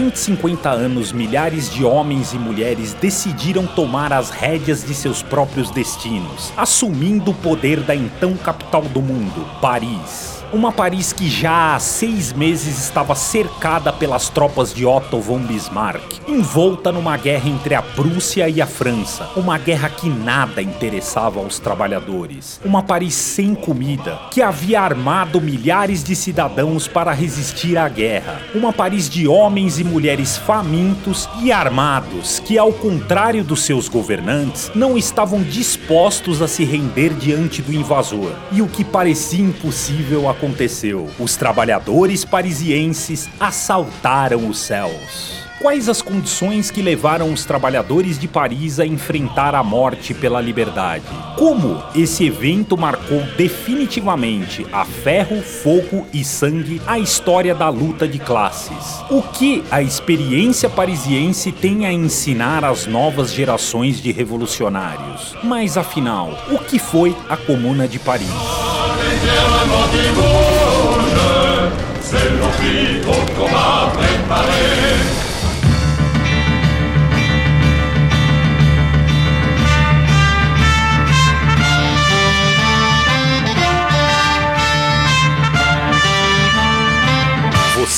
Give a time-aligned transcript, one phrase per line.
[0.00, 6.50] 150 anos, milhares de homens e mulheres decidiram tomar as rédeas de seus próprios destinos,
[6.56, 10.39] assumindo o poder da então capital do mundo, Paris.
[10.52, 16.02] Uma Paris que já há seis meses estava cercada pelas tropas de Otto von Bismarck,
[16.26, 19.30] envolta numa guerra entre a Prússia e a França.
[19.36, 22.60] Uma guerra que nada interessava aos trabalhadores.
[22.64, 28.40] Uma Paris sem comida, que havia armado milhares de cidadãos para resistir à guerra.
[28.52, 34.68] Uma Paris de homens e mulheres famintos e armados, que, ao contrário dos seus governantes,
[34.74, 38.32] não estavam dispostos a se render diante do invasor.
[38.50, 41.10] E o que parecia impossível aconteceu.
[41.18, 45.38] Os trabalhadores parisienses assaltaram os céus.
[45.60, 51.04] Quais as condições que levaram os trabalhadores de Paris a enfrentar a morte pela liberdade?
[51.36, 58.18] Como esse evento marcou definitivamente a ferro, fogo e sangue a história da luta de
[58.18, 59.04] classes?
[59.10, 65.36] O que a experiência parisiense tem a ensinar às novas gerações de revolucionários?
[65.44, 68.79] Mas afinal, o que foi a Comuna de Paris?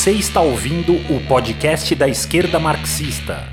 [0.02, 3.48] Você está ouvindo o podcast da esquerda marxista.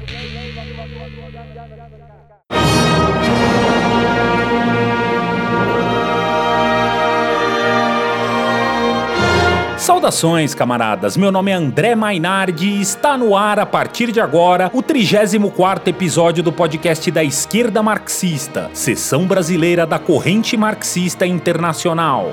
[10.00, 11.18] Saudações, camaradas.
[11.18, 15.90] Meu nome é André Mainardi e está no ar a partir de agora o 34º
[15.90, 22.28] episódio do podcast da Esquerda Marxista, seção brasileira da Corrente Marxista Internacional.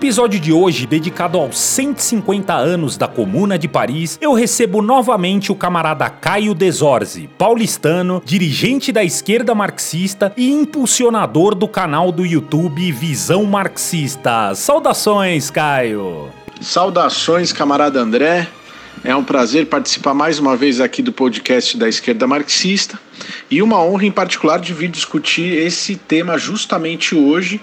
[0.00, 5.54] Episódio de hoje, dedicado aos 150 anos da Comuna de Paris, eu recebo novamente o
[5.54, 13.44] camarada Caio Desorzi, paulistano, dirigente da esquerda marxista e impulsionador do canal do YouTube Visão
[13.44, 14.54] Marxista.
[14.54, 16.30] Saudações, Caio!
[16.62, 18.48] Saudações, camarada André.
[19.04, 22.98] É um prazer participar mais uma vez aqui do podcast da esquerda marxista
[23.50, 27.60] e uma honra em particular de vir discutir esse tema justamente hoje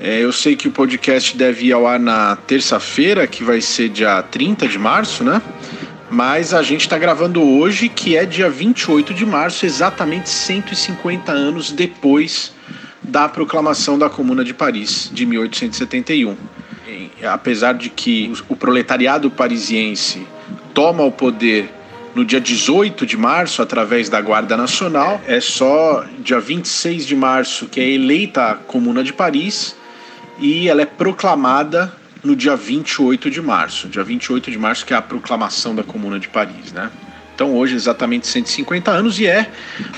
[0.00, 3.88] é, eu sei que o podcast deve ir ao ar na terça-feira, que vai ser
[3.88, 5.40] dia 30 de março, né?
[6.10, 11.72] Mas a gente está gravando hoje, que é dia 28 de março, exatamente 150 anos
[11.72, 12.52] depois
[13.02, 16.36] da proclamação da Comuna de Paris, de 1871.
[16.86, 20.26] E, apesar de que o proletariado parisiense
[20.72, 21.68] toma o poder
[22.14, 27.66] no dia 18 de março, através da Guarda Nacional, é só dia 26 de março
[27.66, 29.76] que é eleita a Comuna de Paris
[30.38, 31.92] e ela é proclamada
[32.22, 33.88] no dia 28 de março.
[33.88, 36.90] Dia 28 de março, que é a proclamação da Comuna de Paris, né?
[37.34, 39.50] Então, hoje, exatamente 150 anos, e é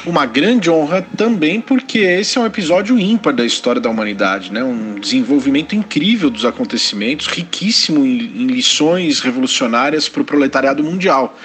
[0.06, 4.64] uma grande honra também, porque esse é um episódio ímpar da história da humanidade, né?
[4.64, 11.38] um desenvolvimento incrível dos acontecimentos, riquíssimo em, lições revolucionárias para o proletariado mundial.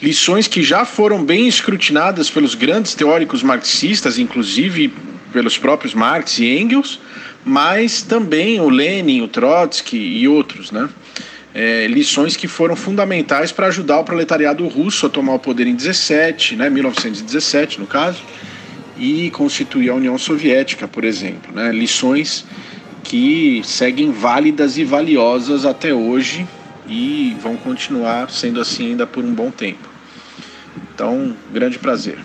[0.00, 4.92] Lições que já foram bem escrutinadas pelos grandes teóricos marxistas, inclusive
[5.32, 7.00] pelos próprios Marx e Engels,
[7.44, 10.88] mas também o Lenin, o Trotsky e outros, né?
[11.54, 15.74] É, lições que foram fundamentais para ajudar o proletariado russo a tomar o poder em
[15.74, 18.22] 17, né, 1917 no caso,
[18.96, 21.52] e constituir a União Soviética, por exemplo.
[21.52, 22.44] Né, lições
[23.02, 26.46] que seguem válidas e valiosas até hoje
[26.86, 29.87] e vão continuar sendo assim ainda por um bom tempo.
[30.98, 32.18] Então, grande prazer.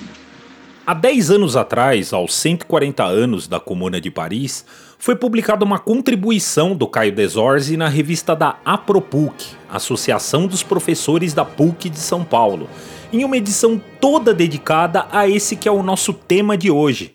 [0.83, 4.65] Há 10 anos atrás, aos 140 anos da Comuna de Paris,
[4.97, 11.45] foi publicada uma contribuição do Caio Desorzi na revista da APROPUC, Associação dos Professores da
[11.45, 12.67] PUC de São Paulo,
[13.13, 17.13] em uma edição toda dedicada a esse que é o nosso tema de hoje.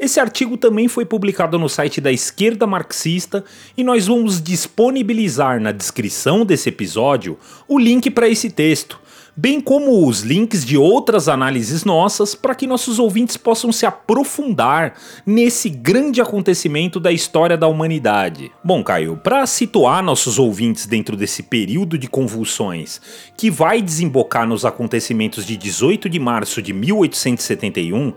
[0.00, 3.44] Esse artigo também foi publicado no site da Esquerda Marxista
[3.76, 9.03] e nós vamos disponibilizar na descrição desse episódio o link para esse texto,
[9.36, 14.94] bem como os links de outras análises nossas para que nossos ouvintes possam se aprofundar
[15.26, 18.52] nesse grande acontecimento da história da humanidade.
[18.62, 23.00] Bom, Caio, para situar nossos ouvintes dentro desse período de convulsões
[23.36, 28.12] que vai desembocar nos acontecimentos de 18 de março de 1871,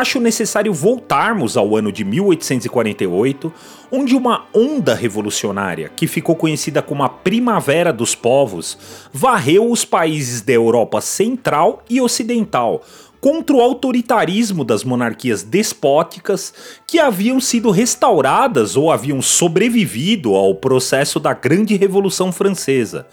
[0.00, 3.52] acho necessário voltarmos ao ano de 1848,
[3.92, 8.78] onde uma onda revolucionária, que ficou conhecida como a Primavera dos Povos,
[9.12, 12.82] varreu os países da Europa Central e Ocidental,
[13.20, 16.54] contra o autoritarismo das monarquias despóticas
[16.86, 23.06] que haviam sido restauradas ou haviam sobrevivido ao processo da Grande Revolução Francesa.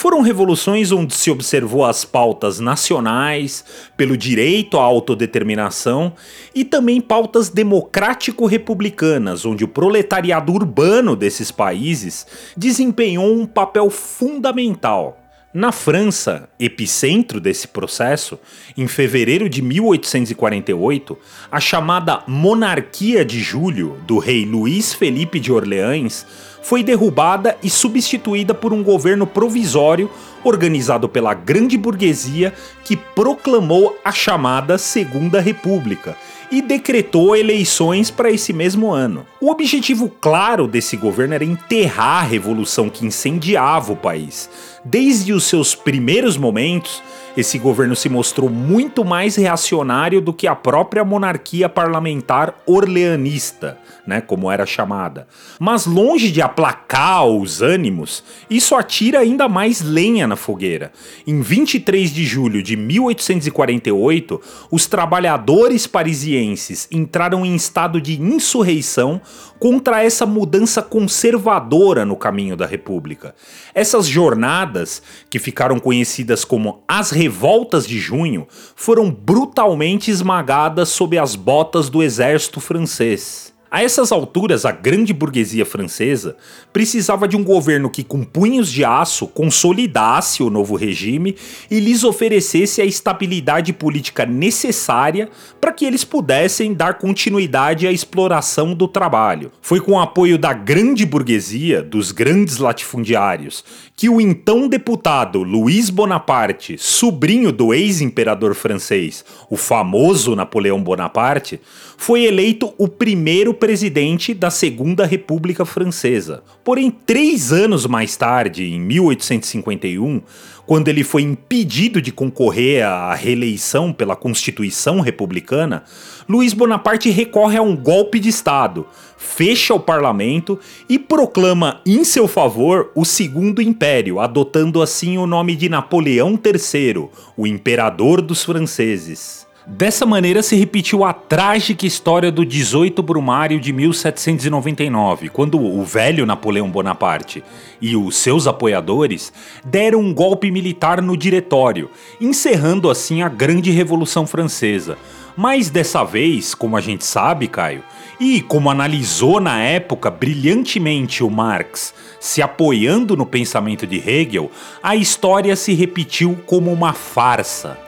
[0.00, 3.62] Foram revoluções onde se observou as pautas nacionais,
[3.98, 6.14] pelo direito à autodeterminação
[6.54, 12.26] e também pautas democrático-republicanas, onde o proletariado urbano desses países
[12.56, 15.20] desempenhou um papel fundamental.
[15.52, 18.38] Na França, epicentro desse processo,
[18.78, 21.18] em fevereiro de 1848,
[21.50, 26.24] a chamada Monarquia de Julho do rei Luís Felipe de Orleans
[26.62, 30.10] foi derrubada e substituída por um governo provisório
[30.42, 32.52] organizado pela grande burguesia
[32.84, 36.16] que proclamou a chamada Segunda República
[36.50, 39.24] e decretou eleições para esse mesmo ano.
[39.40, 44.50] O objetivo claro desse governo era enterrar a revolução que incendiava o país.
[44.84, 47.02] Desde os seus primeiros momentos,
[47.36, 54.20] esse governo se mostrou muito mais reacionário do que a própria monarquia parlamentar orleanista, né,
[54.20, 55.28] como era chamada.
[55.58, 60.92] Mas longe de aplacar os ânimos, isso atira ainda mais lenha na fogueira.
[61.26, 64.40] Em 23 de julho de 1848,
[64.70, 69.20] os trabalhadores parisienses entraram em estado de insurreição
[69.60, 73.34] contra essa mudança conservadora no caminho da República.
[73.74, 81.36] Essas jornadas, que ficaram conhecidas como as revoltas de junho, foram brutalmente esmagadas sob as
[81.36, 83.49] botas do exército francês.
[83.72, 86.36] A essas alturas, a grande burguesia francesa
[86.72, 91.36] precisava de um governo que, com punhos de aço, consolidasse o novo regime
[91.70, 95.28] e lhes oferecesse a estabilidade política necessária
[95.60, 99.52] para que eles pudessem dar continuidade à exploração do trabalho.
[99.62, 103.64] Foi com o apoio da grande burguesia, dos grandes latifundiários,
[103.94, 111.60] que o então deputado Luiz Bonaparte, sobrinho do ex-imperador francês, o famoso Napoleão Bonaparte,
[111.96, 116.42] foi eleito o primeiro presidente da Segunda República Francesa.
[116.64, 120.22] Porém, três anos mais tarde, em 1851,
[120.66, 125.84] quando ele foi impedido de concorrer à reeleição pela Constituição Republicana,
[126.28, 128.86] Luiz Bonaparte recorre a um golpe de Estado,
[129.18, 130.58] fecha o parlamento
[130.88, 137.08] e proclama em seu favor o Segundo Império, adotando assim o nome de Napoleão III,
[137.36, 139.49] o imperador dos franceses.
[139.72, 146.26] Dessa maneira se repetiu a trágica história do 18 Brumário de 1799, quando o velho
[146.26, 147.42] Napoleão Bonaparte
[147.80, 149.32] e os seus apoiadores
[149.64, 151.88] deram um golpe militar no diretório,
[152.20, 154.98] encerrando assim a Grande Revolução Francesa.
[155.36, 157.84] Mas dessa vez, como a gente sabe, Caio,
[158.18, 164.50] e como analisou na época brilhantemente o Marx, se apoiando no pensamento de Hegel,
[164.82, 167.78] a história se repetiu como uma farsa.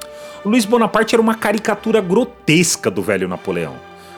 [0.45, 3.77] Luiz Bonaparte era uma caricatura grotesca do velho Napoleão.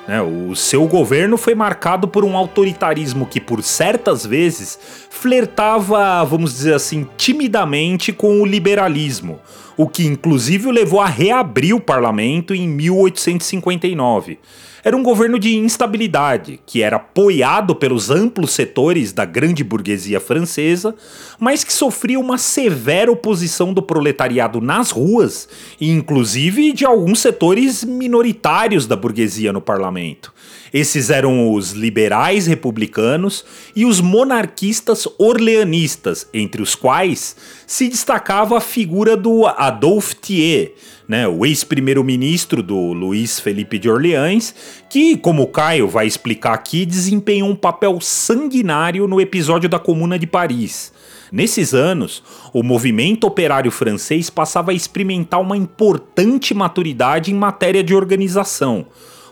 [0.08, 0.22] Né?
[0.22, 4.78] O seu governo foi marcado por um autoritarismo que, por certas vezes,
[5.10, 9.38] flertava, vamos dizer assim, timidamente com o liberalismo,
[9.76, 14.38] o que inclusive o levou a reabrir o parlamento em 1859
[14.84, 20.94] era um governo de instabilidade, que era apoiado pelos amplos setores da grande burguesia francesa,
[21.40, 25.48] mas que sofria uma severa oposição do proletariado nas ruas
[25.80, 30.34] e, inclusive, de alguns setores minoritários da burguesia no parlamento.
[30.70, 33.42] Esses eram os liberais republicanos
[33.74, 40.70] e os monarquistas orleanistas, entre os quais se destacava a figura do Adolphe Thiers,
[41.06, 44.54] né, o ex-primeiro-ministro do Luiz Felipe de Orleans,
[44.88, 50.18] que, como o Caio vai explicar aqui, desempenhou um papel sanguinário no episódio da Comuna
[50.18, 50.92] de Paris.
[51.30, 57.94] Nesses anos, o movimento operário francês passava a experimentar uma importante maturidade em matéria de
[57.94, 58.86] organização.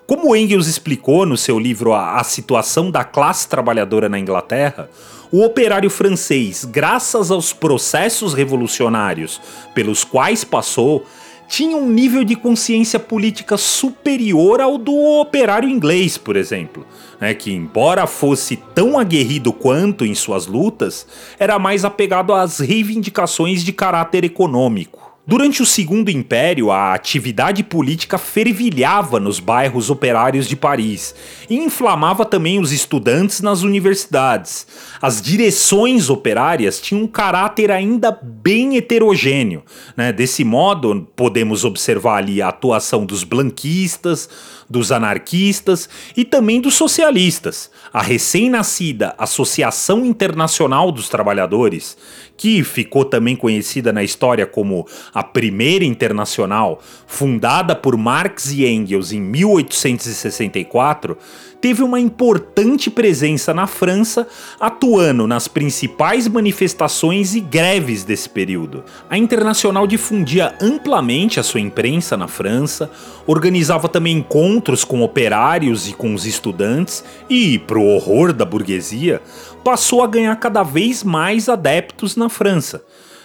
[0.06, 4.90] Como Engels explicou no seu livro A Situação da Classe Trabalhadora na Inglaterra,
[5.32, 9.40] o operário francês, graças aos processos revolucionários
[9.74, 11.06] pelos quais passou,
[11.48, 16.86] tinha um nível de consciência política superior ao do operário inglês, por exemplo,
[17.20, 21.06] né, que, embora fosse tão aguerrido quanto em suas lutas,
[21.38, 25.01] era mais apegado às reivindicações de caráter econômico.
[25.24, 31.14] Durante o Segundo Império, a atividade política fervilhava nos bairros operários de Paris
[31.48, 34.66] e inflamava também os estudantes nas universidades.
[35.00, 39.62] As direções operárias tinham um caráter ainda bem heterogêneo.
[39.96, 40.12] Né?
[40.12, 44.28] Desse modo, podemos observar ali a atuação dos blanquistas,
[44.68, 47.70] dos anarquistas e também dos socialistas.
[47.92, 51.96] A recém-nascida Associação Internacional dos Trabalhadores,
[52.36, 59.12] que ficou também conhecida na história como a primeira internacional, fundada por Marx e Engels
[59.12, 61.18] em 1864,
[61.60, 64.26] teve uma importante presença na França,
[64.58, 68.82] atuando nas principais manifestações e greves desse período.
[69.08, 72.90] A Internacional difundia amplamente a sua imprensa na França,
[73.26, 79.22] organizava também encontros com operários e com os estudantes e, para o horror da burguesia,
[79.62, 82.82] passou a ganhar cada vez mais adeptos na França.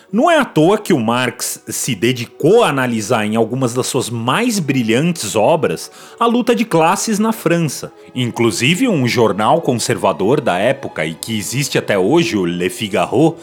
[0.10, 4.10] Não é à toa que o Marx se dedicou a analisar em algumas das suas
[4.10, 7.92] mais brilhantes obras a luta de classes na França.
[8.16, 13.36] Inclusive, um jornal conservador da época e que existe até hoje, o Le Figaro,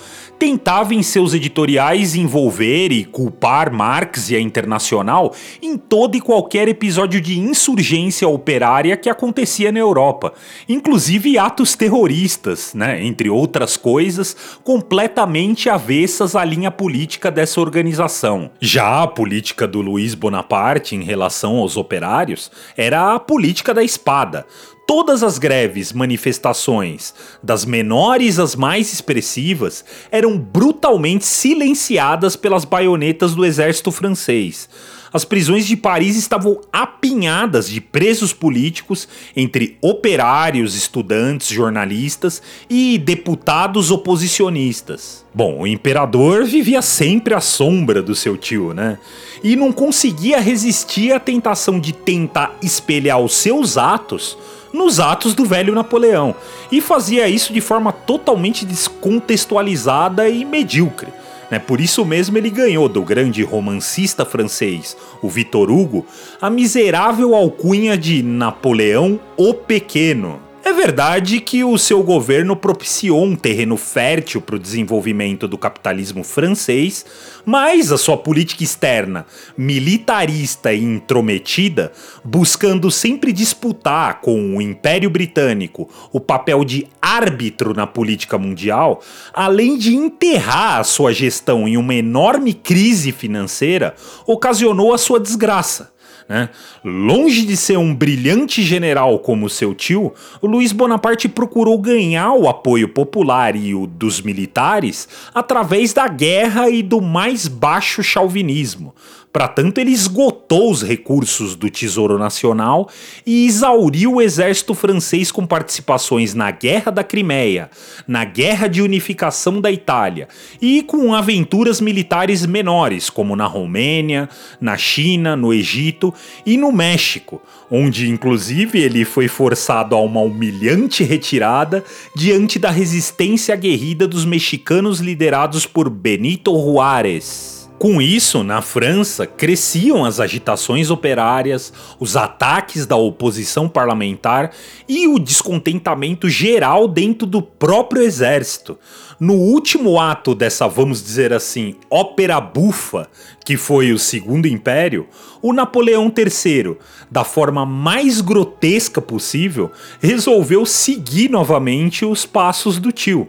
[0.44, 6.68] tentava em seus editoriais envolver e culpar Marx e a Internacional em todo e qualquer
[6.68, 10.34] episódio de insurgência operária que acontecia na Europa,
[10.68, 18.50] inclusive atos terroristas, né, entre outras coisas, completamente avessas à linha política dessa organização.
[18.60, 24.44] Já a política do Luiz Bonaparte em relação aos operários era a política da espada
[24.86, 33.46] Todas as greves, manifestações, das menores às mais expressivas, eram brutalmente silenciadas pelas baionetas do
[33.46, 34.68] exército francês.
[35.14, 39.06] As prisões de Paris estavam apinhadas de presos políticos
[39.37, 45.25] entre operários, estudantes, jornalistas e deputados oposicionistas.
[45.33, 48.99] Bom, o imperador vivia sempre à sombra do seu tio, né?
[49.40, 54.37] E não conseguia resistir à tentação de tentar espelhar os seus atos
[54.73, 56.35] nos atos do velho Napoleão,
[56.73, 61.06] e fazia isso de forma totalmente descontextualizada e medíocre.
[61.50, 61.58] Né?
[61.58, 66.06] Por isso mesmo ele ganhou do grande romancista francês, o Victor Hugo,
[66.40, 70.40] a miserável alcunha de Napoleão o Pequeno.
[70.66, 76.25] É verdade que o seu governo propiciou um terreno fértil para o desenvolvimento do capitalismo
[76.25, 77.04] francês,
[77.44, 79.26] mas a sua política externa,
[79.59, 81.92] militarista e intrometida,
[82.25, 89.02] buscando sempre disputar com o Império Britânico o papel de árbitro na política mundial,
[89.35, 93.94] além de enterrar a sua gestão em uma enorme crise financeira,
[94.26, 95.93] ocasionou a sua desgraça.
[96.28, 96.49] Né?
[96.83, 102.88] Longe de ser um brilhante general como seu tio, Luiz Bonaparte procurou ganhar o apoio
[102.88, 108.95] popular e o dos militares através da guerra e do mais baixo chauvinismo,
[109.34, 112.88] para tanto, ele esgotou os recursos do Tesouro Nacional
[113.26, 117.68] e exauriu o exército francês com participações na Guerra da Crimeia,
[118.06, 120.28] na Guerra de Unificação da Itália
[120.62, 124.28] e com aventuras militares menores, como na Romênia,
[124.60, 126.14] na China, no Egito
[126.46, 131.82] e no México, onde inclusive ele foi forçado a uma humilhante retirada
[132.14, 137.63] diante da resistência aguerrida dos mexicanos liderados por Benito Juárez.
[137.78, 144.52] Com isso, na França, cresciam as agitações operárias, os ataques da oposição parlamentar
[144.88, 148.78] e o descontentamento geral dentro do próprio exército.
[149.19, 153.09] No último ato dessa, vamos dizer assim, ópera bufa,
[153.45, 155.07] que foi o Segundo Império,
[155.43, 156.76] o Napoleão III,
[157.11, 163.28] da forma mais grotesca possível, resolveu seguir novamente os passos do tio.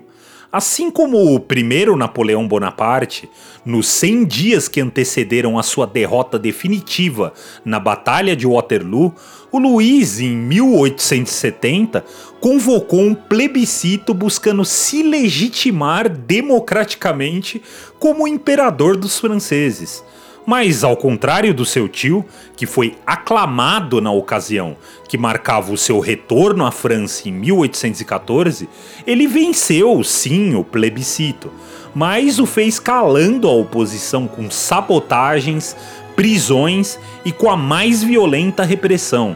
[0.55, 3.29] Assim como o primeiro Napoleão Bonaparte,
[3.65, 7.33] nos 100 dias que antecederam a sua derrota definitiva
[7.65, 9.13] na Batalha de Waterloo,
[9.51, 12.05] o Luiz, em 1870,
[12.39, 17.61] convocou um plebiscito buscando se legitimar democraticamente
[17.99, 20.01] como imperador dos franceses.
[20.45, 22.23] Mas, ao contrário do seu tio,
[22.55, 28.69] que foi aclamado na ocasião, que marcava o seu retorno à França em 1814,
[29.07, 31.51] ele venceu, sim, o plebiscito,
[31.95, 35.75] mas o fez calando a oposição com sabotagens,
[36.15, 39.35] prisões e com a mais violenta repressão.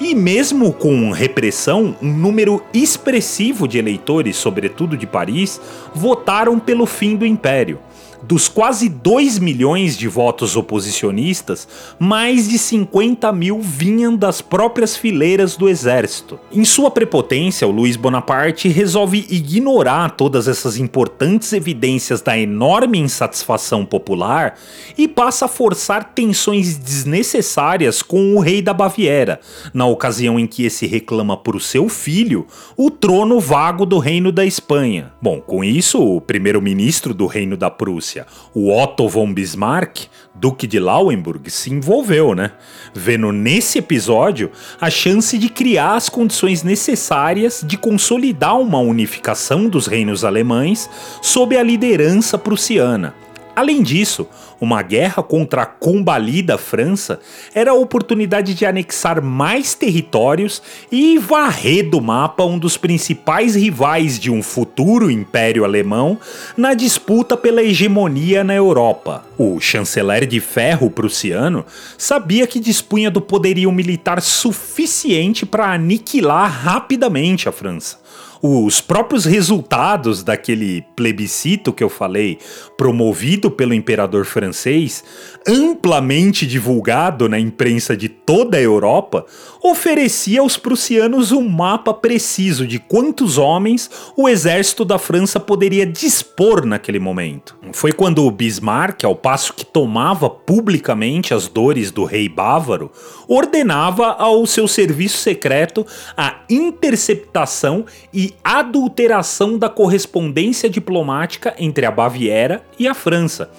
[0.00, 5.60] E mesmo com repressão, um número expressivo de eleitores, sobretudo de Paris,
[5.94, 7.78] votaram pelo fim do império.
[8.22, 11.66] Dos quase 2 milhões de votos oposicionistas,
[11.98, 16.38] mais de 50 mil vinham das próprias fileiras do exército.
[16.52, 23.86] Em sua prepotência, o Luiz Bonaparte resolve ignorar todas essas importantes evidências da enorme insatisfação
[23.86, 24.58] popular
[24.98, 29.40] e passa a forçar tensões desnecessárias com o rei da Baviera,
[29.72, 32.46] na ocasião em que esse reclama por seu filho
[32.76, 35.12] o trono vago do reino da Espanha.
[35.22, 40.66] Bom, com isso, o primeiro-ministro do reino da Prússia Prússia, o Otto von Bismarck, Duque
[40.66, 42.52] de Lauenburg, se envolveu, né?
[42.92, 44.50] Vendo nesse episódio
[44.80, 50.90] a chance de criar as condições necessárias de consolidar uma unificação dos reinos alemães
[51.22, 53.14] sob a liderança prussiana.
[53.60, 54.26] Além disso,
[54.58, 57.18] Uma guerra contra a combalida França
[57.54, 60.62] era a oportunidade de anexar mais territórios
[60.92, 66.18] e varrer do mapa um dos principais rivais de um futuro império alemão
[66.58, 69.24] na disputa pela hegemonia na Europa.
[69.38, 71.64] O chanceler de ferro prussiano
[71.96, 77.98] sabia que dispunha do poderio militar suficiente para aniquilar rapidamente a França
[78.42, 82.38] os próprios resultados daquele plebiscito que eu falei,
[82.76, 85.04] promovido pelo imperador francês,
[85.46, 89.24] amplamente divulgado na imprensa de toda a Europa,
[89.62, 96.64] oferecia aos prussianos um mapa preciso de quantos homens o exército da França poderia dispor
[96.64, 97.56] naquele momento.
[97.72, 102.90] Foi quando o Bismarck, ao passo que tomava publicamente as dores do rei bávaro,
[103.28, 112.62] ordenava ao seu serviço secreto a interceptação e adulteração da correspondência diplomática entre a Baviera
[112.78, 113.50] e a França.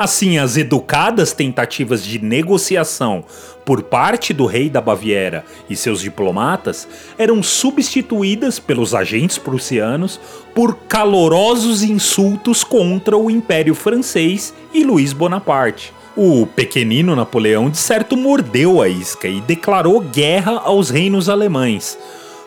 [0.00, 3.22] Assim, as educadas tentativas de negociação
[3.66, 6.88] por parte do rei da Baviera e seus diplomatas
[7.18, 10.18] eram substituídas pelos agentes prussianos
[10.54, 15.92] por calorosos insultos contra o Império Francês e Luís Bonaparte.
[16.16, 21.98] O pequenino Napoleão de certo mordeu a isca e declarou guerra aos reinos alemães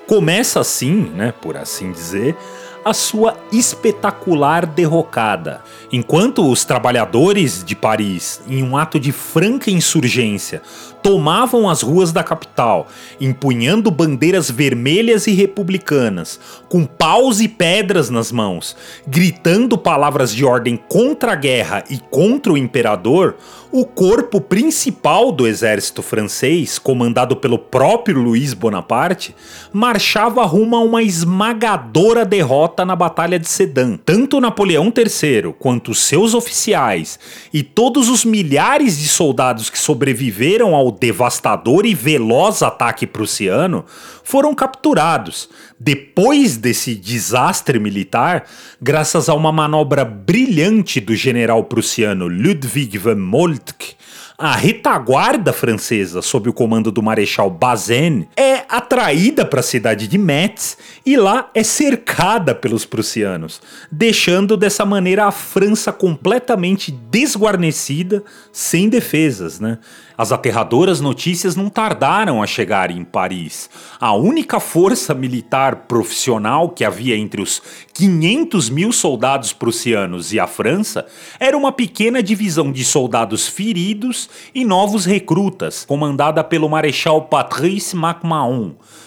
[0.08, 2.36] Começa assim, né, por assim dizer,
[2.84, 5.62] a sua espetacular derrocada.
[5.92, 10.62] Enquanto os trabalhadores de Paris, em um ato de franca insurgência,
[11.04, 12.88] tomavam as ruas da capital,
[13.20, 20.78] empunhando bandeiras vermelhas e republicanas, com paus e pedras nas mãos, gritando palavras de ordem
[20.78, 23.36] contra a guerra e contra o imperador,
[23.70, 29.36] o corpo principal do exército francês, comandado pelo próprio Luís Bonaparte,
[29.74, 33.98] marchava rumo a uma esmagadora derrota na Batalha de Sedan.
[34.06, 37.20] Tanto Napoleão III quanto seus oficiais
[37.52, 43.86] e todos os milhares de soldados que sobreviveram ao devastador e veloz ataque prussiano
[44.24, 45.50] foram capturados.
[45.80, 48.46] Depois desse desastre militar,
[48.82, 53.96] graças a uma manobra brilhante do general prussiano Ludwig von Moltke,
[54.38, 60.18] a retaguarda francesa, sob o comando do Marechal Bazaine, é atraída para a cidade de
[60.18, 68.90] Metz e lá é cercada pelos prussianos, deixando dessa maneira a França completamente desguarnecida, sem
[68.90, 69.78] defesas, né?
[70.18, 73.70] As aterradoras notícias não tardaram a chegar em Paris.
[74.00, 77.62] A única força militar profissional que havia entre os
[77.94, 81.06] 500 mil soldados prussianos e a França
[81.40, 88.63] era uma pequena divisão de soldados feridos e novos recrutas, comandada pelo Marechal Patrice MacMahon.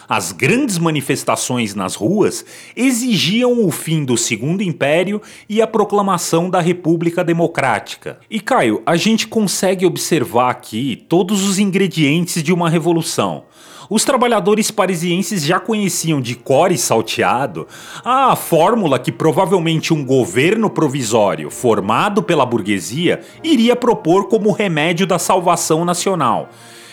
[0.09, 2.45] As grandes manifestações nas ruas
[2.77, 8.19] exigiam o fim do Segundo Império e a proclamação da República Democrática.
[8.31, 13.45] E Caio, a gente consegue observar aqui todos os ingredientes de uma revolução.
[13.89, 17.69] Os trabalhadores parisienses já conheciam de cor e salteado
[18.05, 25.19] a fórmula que provavelmente um governo provisório formado pela burguesia iria propor como remédio da
[25.19, 26.51] salvação nacional.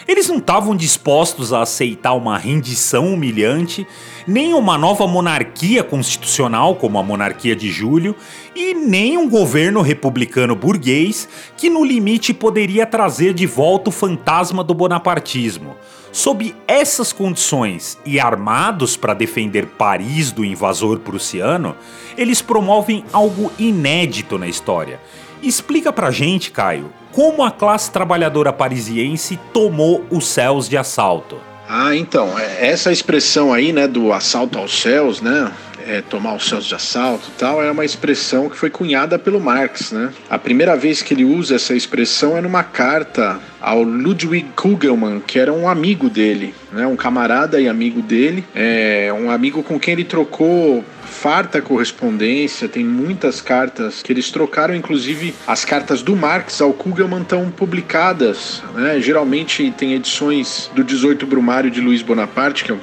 [0.07, 3.87] Eles não estavam dispostos a aceitar uma rendição humilhante,
[4.27, 8.15] nem uma nova monarquia constitucional como a monarquia de Júlio,
[8.55, 14.63] e nem um governo republicano burguês que no limite poderia trazer de volta o fantasma
[14.63, 15.75] do bonapartismo.
[16.11, 21.75] Sob essas condições e armados para defender Paris do invasor prussiano,
[22.15, 24.99] eles promovem algo inédito na história.
[25.41, 31.37] Explica pra gente, Caio, como a classe trabalhadora parisiense tomou os céus de assalto.
[31.69, 35.49] Ah, então, é, essa expressão aí, né, do assalto aos céus, né,
[35.87, 39.91] é, tomar os céus de assalto tal, é uma expressão que foi cunhada pelo Marx,
[39.91, 40.11] né?
[40.29, 45.39] A primeira vez que ele usa essa expressão é numa carta ao Ludwig Kugelmann, que
[45.39, 46.85] era um amigo dele, né?
[46.85, 52.83] Um camarada e amigo dele, é um amigo com quem ele trocou farta correspondência, tem
[52.83, 58.99] muitas cartas que eles trocaram, inclusive as cartas do Marx ao Kugelmann estão publicadas, né?
[58.99, 62.79] Geralmente tem edições do 18 Brumário de Luiz Bonaparte, que é um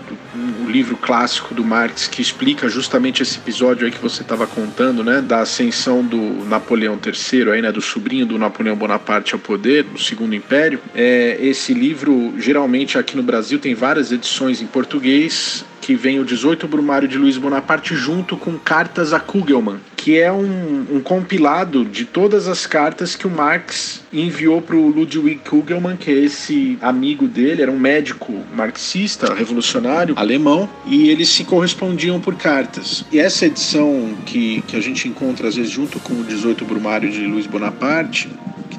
[0.71, 5.21] livro clássico do Marx que explica justamente esse episódio aí que você estava contando, né,
[5.21, 9.99] da ascensão do Napoleão III aí, né, do sobrinho do Napoleão Bonaparte ao poder, do
[9.99, 10.81] Segundo Império.
[10.95, 16.25] É, esse livro geralmente aqui no Brasil tem várias edições em português que vem o
[16.25, 21.85] 18 Brumário de Luiz Bonaparte junto com cartas a Kugelmann, que é um, um compilado
[21.85, 26.79] de todas as cartas que o Marx enviou para o Ludwig Kugelmann, que é esse
[26.81, 33.05] amigo dele, era um médico marxista, revolucionário, alemão, e eles se correspondiam por cartas.
[33.13, 37.11] E essa edição que, que a gente encontra às vezes junto com o 18 Brumário
[37.11, 38.29] de Luiz Bonaparte,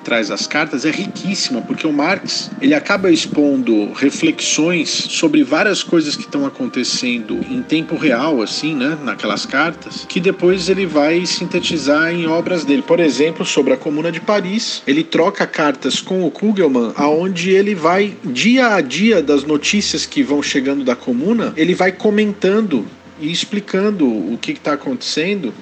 [0.03, 6.15] traz as cartas é riquíssima, porque o Marx ele acaba expondo reflexões sobre várias coisas
[6.15, 12.13] que estão acontecendo em tempo real, assim, né, naquelas cartas, que depois ele vai sintetizar
[12.13, 12.81] em obras dele.
[12.81, 17.75] Por exemplo, sobre a Comuna de Paris, ele troca cartas com o Kugelmann, aonde ele
[17.75, 22.85] vai dia a dia das notícias que vão chegando da Comuna, ele vai comentando
[23.19, 25.53] e explicando o que está acontecendo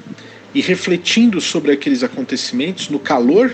[0.54, 3.54] e refletindo sobre aqueles acontecimentos no calor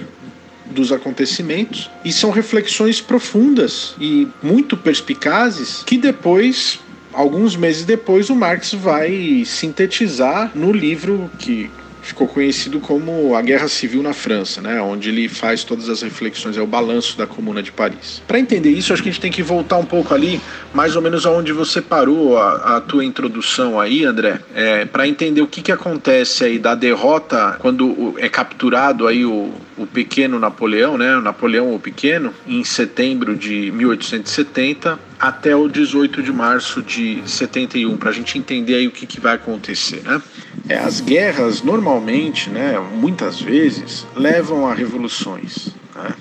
[0.72, 6.80] dos acontecimentos e são reflexões profundas e muito perspicazes que depois
[7.14, 11.72] alguns meses depois o Marx vai sintetizar no livro que
[12.06, 16.56] ficou conhecido como a Guerra Civil na França, né, onde ele faz todas as reflexões,
[16.56, 18.22] é o balanço da Comuna de Paris.
[18.28, 20.40] Para entender isso, acho que a gente tem que voltar um pouco ali,
[20.72, 25.42] mais ou menos aonde você parou a, a tua introdução aí, André, é, para entender
[25.42, 31.00] o que, que acontece aí da derrota quando é capturado aí o, o pequeno Napoleão,
[31.00, 37.22] né, o Napoleão o Pequeno, em setembro de 1870 até o 18 de março de
[37.26, 40.22] 71, para a gente entender aí o que, que vai acontecer, né?
[40.68, 45.70] É, as guerras normalmente, né, muitas vezes, levam a revoluções.
[45.96, 46.16] Né?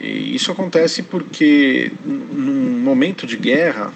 [0.00, 3.92] E isso acontece porque num momento de guerra,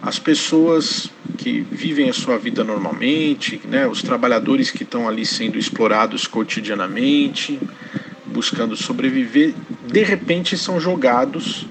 [0.00, 5.58] as pessoas que vivem a sua vida normalmente, né, os trabalhadores que estão ali sendo
[5.58, 7.58] explorados cotidianamente,
[8.26, 9.52] buscando sobreviver,
[9.84, 11.66] de repente são jogados,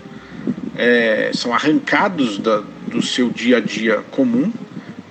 [0.76, 4.52] é, são arrancados da, do seu dia a dia comum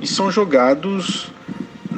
[0.00, 1.29] e são jogados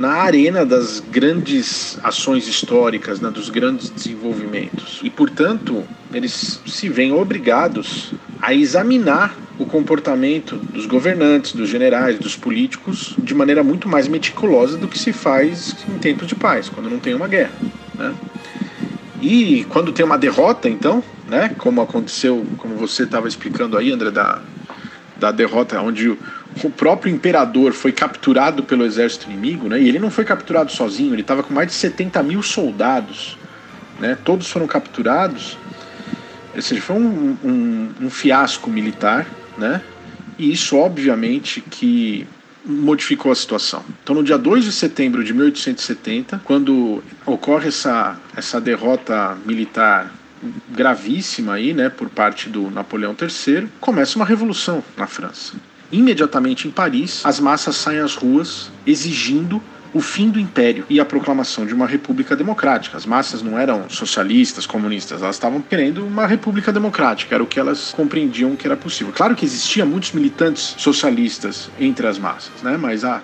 [0.03, 4.99] na arena das grandes ações históricas, né, dos grandes desenvolvimentos.
[5.01, 12.35] E, portanto, eles se veem obrigados a examinar o comportamento dos governantes, dos generais, dos
[12.35, 16.91] políticos de maneira muito mais meticulosa do que se faz em tempos de paz, quando
[16.91, 17.53] não tem uma guerra.
[17.95, 18.12] Né?
[19.21, 24.11] E quando tem uma derrota, então, né, como aconteceu, como você estava explicando aí, André,
[24.11, 24.43] da,
[25.17, 26.19] da derrota onde o
[26.71, 29.81] próprio imperador foi capturado pelo exército inimigo, né?
[29.81, 33.38] E ele não foi capturado sozinho, ele estava com mais de 70 mil soldados,
[33.99, 34.17] né?
[34.25, 35.57] Todos foram capturados.
[36.55, 39.81] Ou seja, foi um, um, um fiasco militar, né?
[40.38, 42.27] E isso, obviamente, que
[42.65, 43.85] modificou a situação.
[44.03, 50.12] Então, no dia 2 de setembro de 1870, quando ocorre essa, essa derrota militar
[50.71, 55.55] gravíssima aí, né, por parte do Napoleão III, começa uma revolução na França.
[55.92, 59.62] Imediatamente em Paris, as massas saem às ruas exigindo
[59.94, 62.96] o fim do império e a proclamação de uma república democrática.
[62.96, 67.61] As massas não eram socialistas, comunistas, elas estavam querendo uma república democrática, era o que
[67.61, 69.12] elas compreendiam que era possível.
[69.14, 72.78] Claro que existia muitos militantes socialistas entre as massas, né?
[72.78, 73.20] Mas a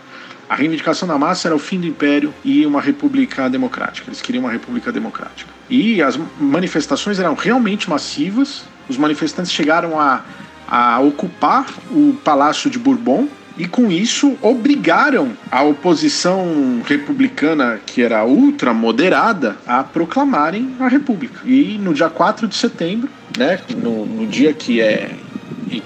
[0.48, 4.08] a reivindicação da massa era o fim do império e uma república democrática.
[4.08, 5.50] Eles queriam uma república democrática.
[5.68, 8.64] E as manifestações eram realmente massivas.
[8.88, 10.24] Os manifestantes chegaram a
[10.68, 13.26] a ocupar o Palácio de Bourbon
[13.56, 21.40] e com isso obrigaram a oposição republicana, que era ultra moderada, a proclamarem a República.
[21.44, 25.10] E no dia 4 de setembro, né, no, no dia que é,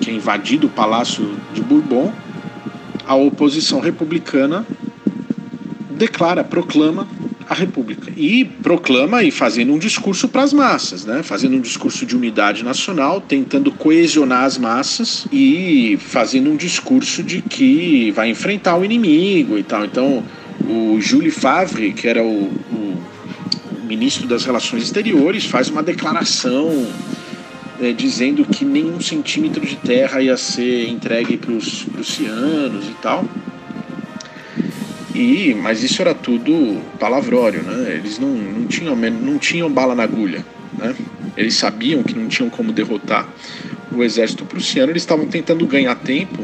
[0.01, 2.13] que é invadido o Palácio de Bourbon,
[3.07, 4.67] a oposição republicana
[5.91, 7.07] declara, proclama
[7.53, 8.13] a República.
[8.17, 11.23] E proclama e fazendo um discurso para as massas, né?
[11.23, 17.41] fazendo um discurso de unidade nacional, tentando coesionar as massas e fazendo um discurso de
[17.43, 19.85] que vai enfrentar o inimigo e tal.
[19.85, 20.25] Então,
[20.67, 23.03] o Jules Favre, que era o, o
[23.87, 26.87] ministro das Relações Exteriores, faz uma declaração
[27.81, 33.25] é, dizendo que nenhum centímetro de terra ia ser entregue para os prussianos e tal.
[35.15, 37.95] E, mas isso era tudo palavrório, né?
[37.95, 40.45] Eles não, não, tinham, não tinham bala na agulha,
[40.79, 40.95] né?
[41.37, 43.29] Eles sabiam que não tinham como derrotar
[43.95, 46.43] o exército prussiano, eles estavam tentando ganhar tempo,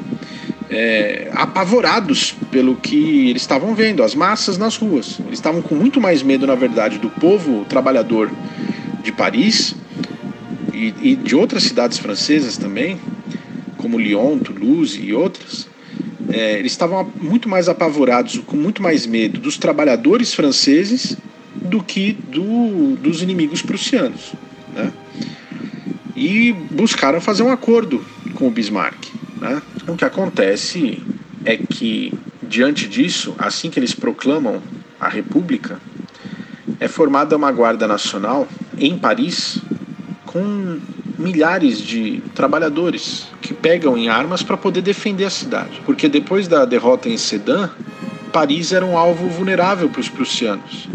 [0.71, 5.19] é, apavorados pelo que eles estavam vendo, as massas nas ruas.
[5.21, 8.31] Eles estavam com muito mais medo, na verdade, do povo trabalhador
[9.03, 9.75] de Paris
[10.75, 13.01] e, e de outras cidades francesas também,
[13.79, 15.67] como Lyon, Toulouse e outras,
[16.31, 21.17] é, eles estavam muito mais apavorados, com muito mais medo dos trabalhadores franceses
[21.55, 24.33] do que do, dos inimigos prussianos.
[24.75, 24.93] Né?
[26.15, 29.07] E buscaram fazer um acordo com o Bismarck.
[29.41, 29.63] Né?
[29.87, 31.03] O que acontece
[31.45, 32.13] é que,
[32.43, 34.63] diante disso, assim que eles proclamam
[35.01, 35.81] a República,
[36.81, 38.47] é formada uma Guarda Nacional
[38.79, 39.59] em Paris
[40.27, 40.79] com
[41.19, 45.83] milhares de trabalhadores que pegam em armas para poder defender a cidade.
[45.85, 47.69] Porque depois da derrota em Sedan,
[48.33, 50.89] Paris era um alvo vulnerável para os prussianos.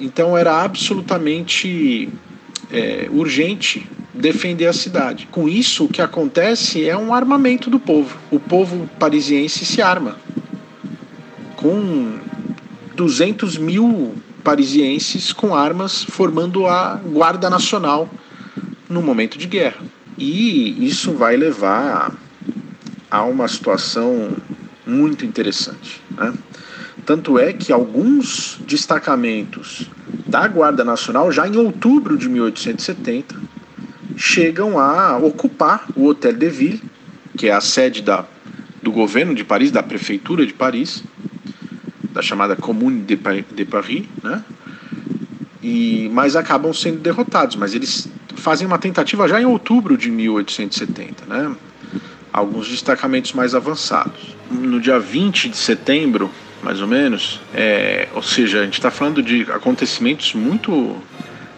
[0.00, 2.08] Então era absolutamente
[2.72, 5.28] é, urgente defender a cidade.
[5.30, 8.16] Com isso, o que acontece é um armamento do povo.
[8.30, 10.16] O povo parisiense se arma.
[11.54, 12.18] Com
[12.96, 18.08] 200 mil parisienses com armas formando a Guarda Nacional
[18.90, 19.80] no momento de guerra.
[20.18, 22.12] E isso vai levar
[23.10, 24.36] a uma situação
[24.86, 26.02] muito interessante.
[26.10, 26.34] Né?
[27.06, 29.88] Tanto é que alguns destacamentos
[30.26, 33.34] da Guarda Nacional, já em outubro de 1870,
[34.16, 36.82] chegam a ocupar o Hotel de Ville,
[37.36, 38.26] que é a sede da,
[38.82, 41.02] do governo de Paris, da prefeitura de Paris,
[42.12, 44.44] da chamada Commune de, Paris, né?
[45.62, 47.56] E, mas acabam sendo derrotados.
[47.56, 48.08] Mas eles
[48.40, 51.54] fazem uma tentativa já em outubro de 1870, né?
[52.32, 54.34] Alguns destacamentos mais avançados.
[54.50, 56.30] No dia 20 de setembro,
[56.62, 60.96] mais ou menos, é, ou seja, a gente está falando de acontecimentos muito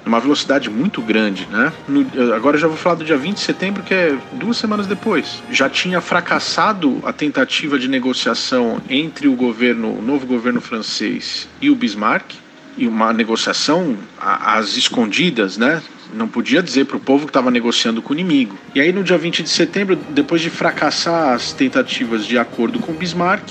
[0.05, 1.73] numa velocidade muito grande, né?
[1.89, 5.43] No, agora já vou falar do dia 20 de setembro, que é duas semanas depois.
[5.51, 11.71] Já tinha fracassado a tentativa de negociação entre o governo, o novo governo francês e
[11.71, 12.35] o Bismarck,
[12.77, 15.83] e uma negociação às escondidas, né?
[16.15, 18.59] Não podia dizer para o povo que estava negociando com o inimigo.
[18.75, 22.93] E aí, no dia 20 de setembro, depois de fracassar as tentativas de acordo com
[22.93, 23.49] Bismarck,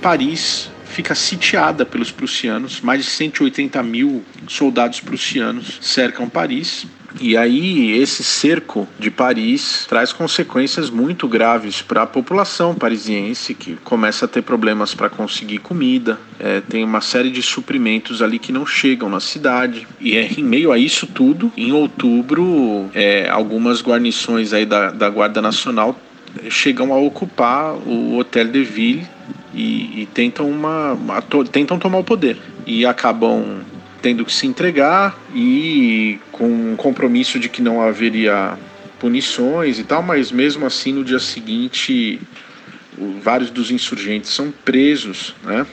[0.00, 2.82] Paris fica sitiada pelos prussianos.
[2.82, 6.86] Mais de 180 mil soldados prussianos cercam Paris.
[7.18, 13.76] E aí, esse cerco de Paris traz consequências muito graves para a população parisiense, que
[13.82, 18.52] começa a ter problemas para conseguir comida, é, tem uma série de suprimentos ali que
[18.52, 19.88] não chegam na cidade.
[19.98, 25.08] E é, em meio a isso tudo, em outubro, é, algumas guarnições aí da, da
[25.08, 25.98] Guarda Nacional
[26.48, 29.19] chegam a ocupar o Hotel de Ville
[29.54, 30.96] e, e tentam, uma,
[31.50, 32.38] tentam tomar o poder.
[32.66, 33.62] E acabam
[34.00, 38.58] tendo que se entregar e com um compromisso de que não haveria
[38.98, 42.20] punições e tal, mas mesmo assim no dia seguinte
[43.22, 45.66] vários dos insurgentes são presos, né?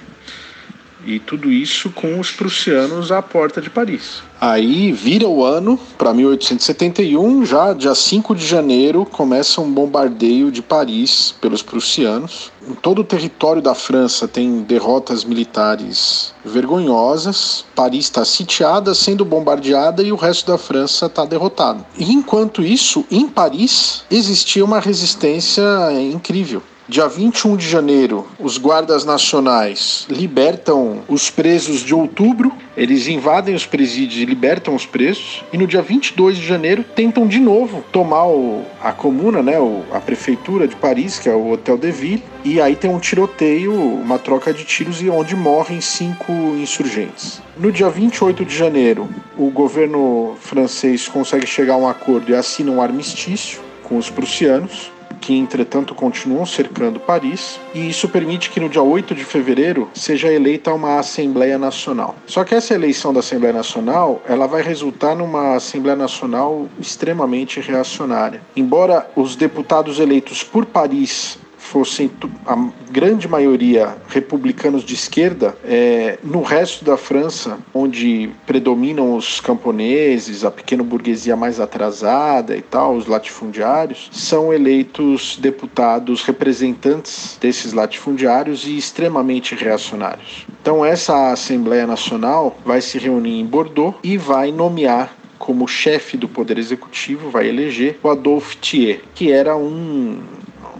[1.05, 4.21] E tudo isso com os prussianos à porta de Paris.
[4.39, 10.61] Aí vira o ano para 1871, já dia 5 de janeiro começa um bombardeio de
[10.61, 12.51] Paris pelos prussianos.
[12.67, 17.65] Em todo o território da França tem derrotas militares vergonhosas.
[17.73, 21.85] Paris está sitiada, sendo bombardeada e o resto da França está derrotado.
[21.97, 25.63] E enquanto isso, em Paris existia uma resistência
[25.99, 26.61] incrível.
[26.89, 32.49] Dia 21 de janeiro, os guardas nacionais libertam os presos de outubro.
[32.77, 35.43] Eles invadem os presídios e libertam os presos.
[35.51, 39.83] E no dia 22 de janeiro, tentam de novo tomar o, a comuna, né, o,
[39.91, 42.23] a prefeitura de Paris, que é o Hotel de Ville.
[42.45, 47.41] E aí tem um tiroteio, uma troca de tiros, e onde morrem cinco insurgentes.
[47.57, 52.71] No dia 28 de janeiro, o governo francês consegue chegar a um acordo e assina
[52.71, 58.69] um armistício com os prussianos que entretanto continuam cercando Paris, e isso permite que no
[58.69, 62.15] dia 8 de fevereiro seja eleita uma Assembleia Nacional.
[62.25, 68.41] Só que essa eleição da Assembleia Nacional, ela vai resultar numa Assembleia Nacional extremamente reacionária.
[68.55, 72.09] Embora os deputados eleitos por Paris fossem
[72.45, 80.43] a grande maioria republicanos de esquerda, é, no resto da França, onde predominam os camponeses,
[80.43, 88.65] a pequena burguesia mais atrasada e tal, os latifundiários, são eleitos deputados representantes desses latifundiários
[88.65, 90.45] e extremamente reacionários.
[90.61, 96.27] Então essa Assembleia Nacional vai se reunir em Bordeaux e vai nomear como chefe do
[96.27, 100.19] Poder Executivo, vai eleger o Adolphe Thiers, que era um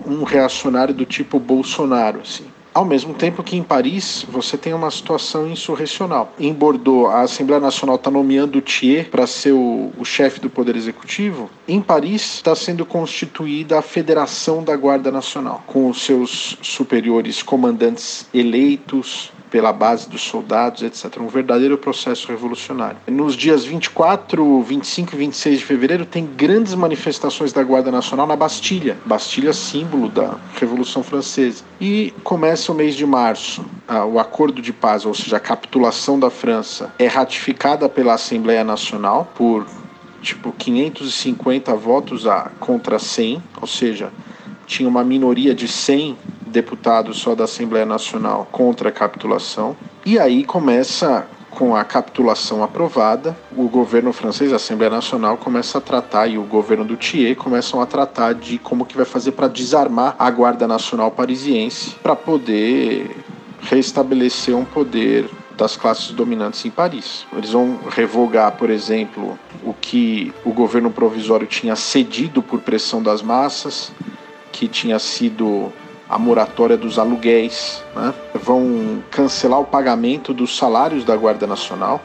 [0.07, 2.45] um reacionário do tipo Bolsonaro, assim.
[2.77, 6.31] Ao mesmo tempo que em Paris você tem uma situação insurrecional.
[6.39, 10.47] Em Bordeaux, a Assembleia Nacional está nomeando o Thiers para ser o, o chefe do
[10.47, 11.49] Poder Executivo.
[11.67, 18.27] Em Paris está sendo constituída a Federação da Guarda Nacional, com os seus superiores comandantes
[18.31, 21.19] eleitos, pela base dos soldados, etc.
[21.19, 22.97] Um verdadeiro processo revolucionário.
[23.07, 28.35] Nos dias 24, 25 e 26 de fevereiro tem grandes manifestações da Guarda Nacional na
[28.35, 31.63] Bastilha, Bastilha símbolo da Revolução Francesa.
[31.79, 33.65] E começa o mês de março.
[34.11, 39.31] o acordo de paz, ou seja, a capitulação da França, é ratificada pela Assembleia Nacional
[39.35, 39.65] por
[40.21, 44.11] tipo 550 votos a contra 100, ou seja,
[44.65, 46.17] tinha uma minoria de 100
[46.57, 49.77] deputados só da Assembleia Nacional contra a capitulação.
[50.03, 55.81] E aí começa com a capitulação aprovada, o governo francês, a Assembleia Nacional, começa a
[55.81, 59.47] tratar, e o governo do Thiers começam a tratar de como que vai fazer para
[59.47, 63.15] desarmar a Guarda Nacional Parisiense para poder
[63.61, 67.25] restabelecer um poder das classes dominantes em Paris.
[67.35, 73.21] Eles vão revogar, por exemplo, o que o governo provisório tinha cedido por pressão das
[73.21, 73.91] massas,
[74.51, 75.71] que tinha sido
[76.09, 78.13] a moratória dos aluguéis, né?
[78.33, 82.01] vão cancelar o pagamento dos salários da Guarda Nacional.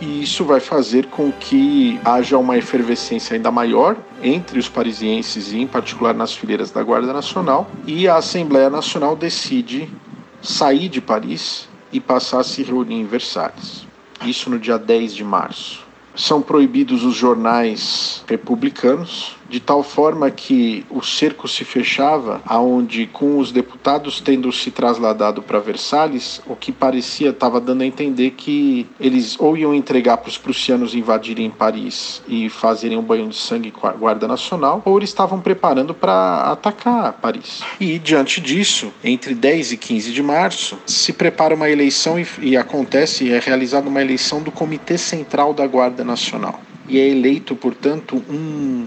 [0.00, 5.58] E isso vai fazer com que haja uma efervescência ainda maior entre os parisienses e,
[5.58, 7.70] em particular, nas fileiras da Guarda Nacional.
[7.86, 9.88] E a Assembleia Nacional decide
[10.42, 13.86] sair de Paris e passar a se reunir em Versalhes.
[14.24, 15.84] Isso no dia 10 de março.
[16.14, 23.38] São proibidos os jornais republicanos, de tal forma que o cerco se fechava, aonde com
[23.38, 28.86] os deputados tendo se trasladado para Versalhes, o que parecia estava dando a entender que
[28.98, 33.70] eles ou iam entregar para os prussianos invadirem Paris e fazerem um banho de sangue
[33.70, 37.62] com a Guarda Nacional, ou eles estavam preparando para atacar Paris.
[37.80, 42.56] E diante disso, entre 10 e 15 de março, se prepara uma eleição e, e
[42.56, 46.60] acontece, é realizada uma eleição do Comitê Central da Guarda Nacional.
[46.88, 48.86] E é eleito, portanto, um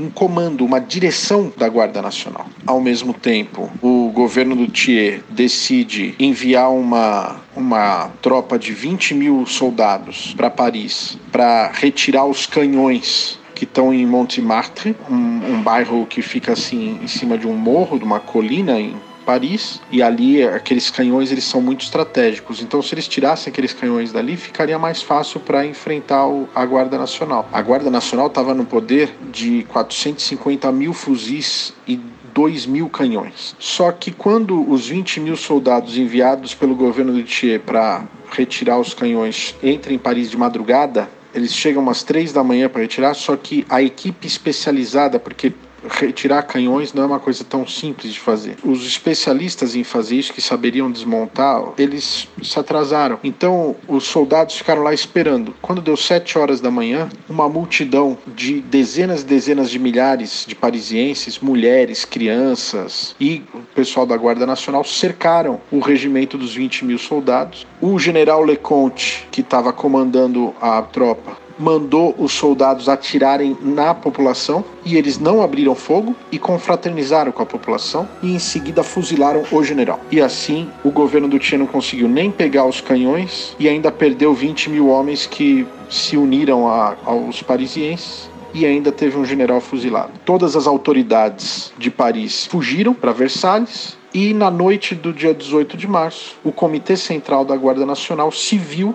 [0.00, 2.46] um comando, uma direção da Guarda Nacional.
[2.66, 9.46] Ao mesmo tempo, o governo do Thiers decide enviar uma, uma tropa de 20 mil
[9.46, 16.22] soldados para Paris para retirar os canhões que estão em Montmartre, um, um bairro que
[16.22, 20.90] fica assim em cima de um morro, de uma colina em Paris e ali aqueles
[20.90, 22.62] canhões eles são muito estratégicos.
[22.62, 26.98] Então, se eles tirassem aqueles canhões dali, ficaria mais fácil para enfrentar o, a Guarda
[26.98, 27.48] Nacional.
[27.52, 32.00] A Guarda Nacional estava no poder de 450 mil fuzis e
[32.34, 33.54] 2 mil canhões.
[33.58, 38.94] Só que quando os 20 mil soldados enviados pelo governo do Thiers para retirar os
[38.94, 43.36] canhões entram em Paris de madrugada, eles chegam umas 3 da manhã para retirar, só
[43.36, 45.52] que a equipe especializada, porque
[45.88, 48.56] retirar canhões não é uma coisa tão simples de fazer.
[48.64, 53.18] Os especialistas em fazer isso, que saberiam desmontar, eles se atrasaram.
[53.22, 55.54] Então, os soldados ficaram lá esperando.
[55.60, 60.54] Quando deu sete horas da manhã, uma multidão de dezenas e dezenas de milhares de
[60.54, 66.98] parisienses, mulheres, crianças e o pessoal da Guarda Nacional cercaram o regimento dos 20 mil
[66.98, 67.66] soldados.
[67.80, 74.96] O general Leconte, que estava comandando a tropa, mandou os soldados atirarem na população e
[74.96, 80.00] eles não abriram fogo e confraternizaram com a população e em seguida fuzilaram o general.
[80.10, 84.32] E assim o governo do Tchê não conseguiu nem pegar os canhões e ainda perdeu
[84.32, 90.12] 20 mil homens que se uniram a, aos parisienses e ainda teve um general fuzilado.
[90.24, 95.86] Todas as autoridades de Paris fugiram para Versalhes e na noite do dia 18 de
[95.86, 98.94] março, o Comitê Central da Guarda Nacional se viu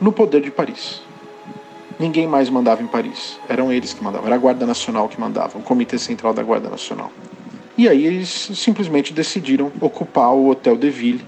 [0.00, 1.02] no poder de Paris.
[1.98, 3.38] Ninguém mais mandava em Paris.
[3.48, 4.26] Eram eles que mandavam.
[4.26, 7.10] Era a Guarda Nacional que mandava, o Comitê Central da Guarda Nacional.
[7.76, 11.24] E aí eles simplesmente decidiram ocupar o Hotel de Ville,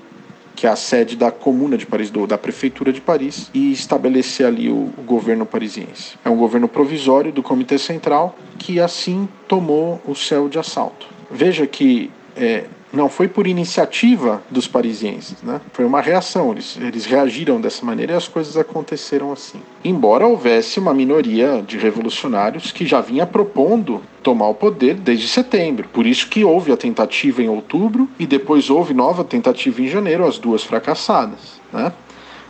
[0.54, 4.46] que é a sede da Comuna de Paris, do, da Prefeitura de Paris, e estabelecer
[4.46, 6.14] ali o, o governo parisiense.
[6.24, 11.06] É um governo provisório do Comitê Central que assim tomou o céu de assalto.
[11.30, 12.64] Veja que é,
[12.96, 15.60] não foi por iniciativa dos parisienses, né?
[15.72, 16.52] Foi uma reação.
[16.52, 19.60] Eles, eles reagiram dessa maneira e as coisas aconteceram assim.
[19.84, 25.88] Embora houvesse uma minoria de revolucionários que já vinha propondo tomar o poder desde setembro.
[25.92, 30.26] Por isso que houve a tentativa em outubro e depois houve nova tentativa em janeiro,
[30.26, 31.92] as duas fracassadas, né?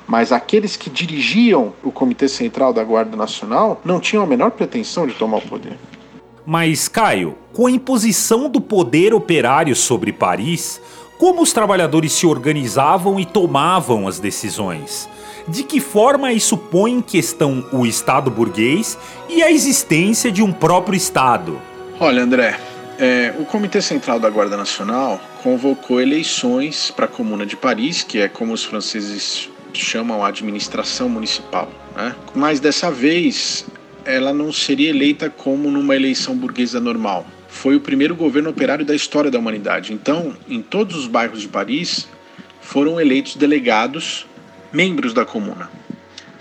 [0.06, 5.06] Mas aqueles que dirigiam o Comitê Central da Guarda Nacional não tinham a menor pretensão
[5.06, 5.76] de tomar o poder.
[6.46, 10.80] Mas, Caio, com a imposição do poder operário sobre Paris,
[11.18, 15.08] como os trabalhadores se organizavam e tomavam as decisões?
[15.48, 18.96] De que forma isso põe em questão o Estado burguês
[19.28, 21.60] e a existência de um próprio Estado?
[21.98, 22.58] Olha, André,
[22.98, 28.18] é, o Comitê Central da Guarda Nacional convocou eleições para a Comuna de Paris, que
[28.18, 31.68] é como os franceses chamam a administração municipal.
[31.94, 32.14] Né?
[32.34, 33.66] Mas dessa vez
[34.06, 37.26] ela não seria eleita como numa eleição burguesa normal.
[37.48, 39.92] Foi o primeiro governo operário da história da humanidade.
[39.92, 42.06] Então, em todos os bairros de Paris,
[42.60, 44.24] foram eleitos delegados,
[44.72, 45.68] membros da comuna.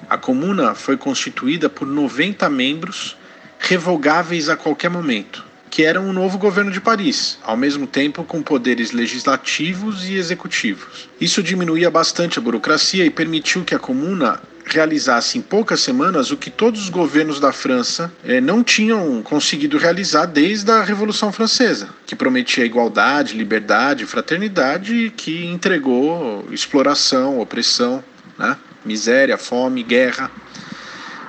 [0.07, 3.17] A comuna foi constituída por 90 membros
[3.57, 5.43] revogáveis a qualquer momento,
[5.75, 11.09] que eram o novo governo de Paris, ao mesmo tempo com poderes legislativos e executivos.
[11.19, 16.37] Isso diminuía bastante a burocracia e permitiu que a comuna realizasse em poucas semanas o
[16.37, 21.89] que todos os governos da França eh, não tinham conseguido realizar desde a Revolução Francesa,
[22.05, 28.01] que prometia igualdade, liberdade, fraternidade e que entregou exploração, opressão,
[28.39, 28.55] né?
[28.85, 30.31] miséria, fome, guerra.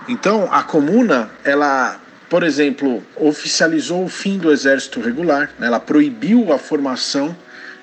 [0.07, 5.67] Então, a comuna, ela, por exemplo, oficializou o fim do exército regular, né?
[5.69, 7.37] ela proibiu a formação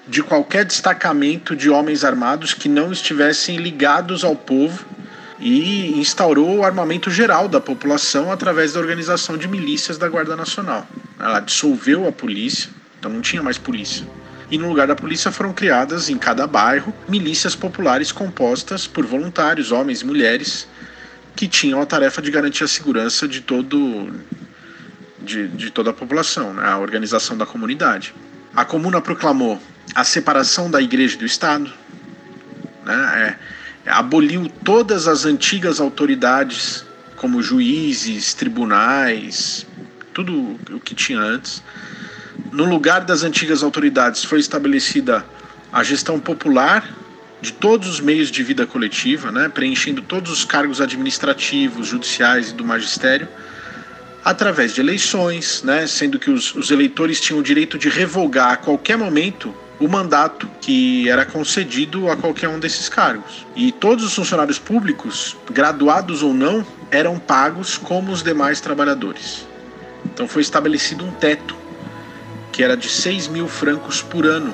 [0.07, 4.85] de qualquer destacamento de homens armados que não estivessem ligados ao povo
[5.39, 10.85] e instaurou o armamento geral da população através da organização de milícias da Guarda Nacional.
[11.19, 12.69] Ela dissolveu a polícia,
[12.99, 14.05] então não tinha mais polícia.
[14.51, 19.71] E no lugar da polícia foram criadas em cada bairro milícias populares compostas por voluntários,
[19.71, 20.67] homens e mulheres,
[21.35, 24.11] que tinham a tarefa de garantir a segurança de todo
[25.19, 26.67] de, de toda a população, né?
[26.67, 28.13] a organização da comunidade.
[28.55, 29.61] A comuna proclamou
[29.95, 31.71] a separação da igreja e do Estado,
[32.85, 33.37] né?
[33.85, 39.65] é, aboliu todas as antigas autoridades, como juízes, tribunais,
[40.13, 41.63] tudo o que tinha antes.
[42.51, 45.25] No lugar das antigas autoridades foi estabelecida
[45.71, 46.87] a gestão popular
[47.43, 52.53] de todos os meios de vida coletiva, né, preenchendo todos os cargos administrativos, judiciais e
[52.53, 53.27] do magistério,
[54.23, 58.55] através de eleições, né, sendo que os, os eleitores tinham o direito de revogar a
[58.55, 63.45] qualquer momento o mandato que era concedido a qualquer um desses cargos.
[63.57, 69.45] E todos os funcionários públicos, graduados ou não, eram pagos como os demais trabalhadores.
[70.05, 71.57] Então foi estabelecido um teto,
[72.53, 74.53] que era de 6 mil francos por ano,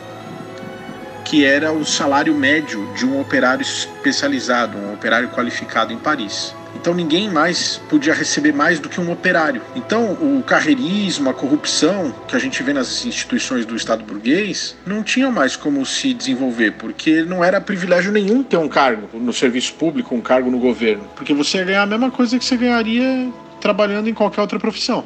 [1.30, 6.56] que era o salário médio de um operário especializado, um operário qualificado em Paris.
[6.76, 9.62] Então ninguém mais podia receber mais do que um operário.
[9.76, 15.04] Então o carreirismo, a corrupção que a gente vê nas instituições do Estado burguês não
[15.04, 19.74] tinha mais como se desenvolver, porque não era privilégio nenhum ter um cargo no serviço
[19.74, 23.32] público, um cargo no governo, porque você ia ganhar a mesma coisa que você ganharia
[23.62, 25.06] trabalhando em qualquer outra profissão.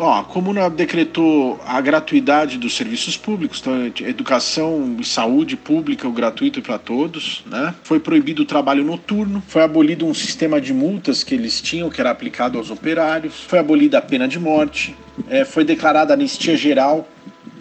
[0.00, 6.12] Ó, a comuna decretou a gratuidade dos serviços públicos, então educação e saúde pública, o
[6.12, 7.74] gratuito para todos, né?
[7.82, 12.00] Foi proibido o trabalho noturno, foi abolido um sistema de multas que eles tinham, que
[12.00, 14.94] era aplicado aos operários, foi abolida a pena de morte,
[15.28, 17.08] é, foi declarada anistia geral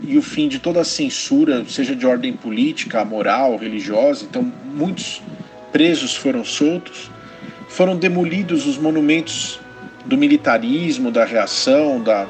[0.03, 4.27] e o fim de toda a censura, seja de ordem política, moral, religiosa.
[4.29, 5.23] Então, muitos
[5.71, 7.09] presos foram soltos,
[7.67, 9.59] foram demolidos os monumentos
[10.07, 12.25] do militarismo, da reação, da,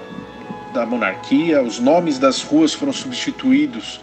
[0.73, 1.61] da monarquia.
[1.61, 4.01] Os nomes das ruas foram substituídos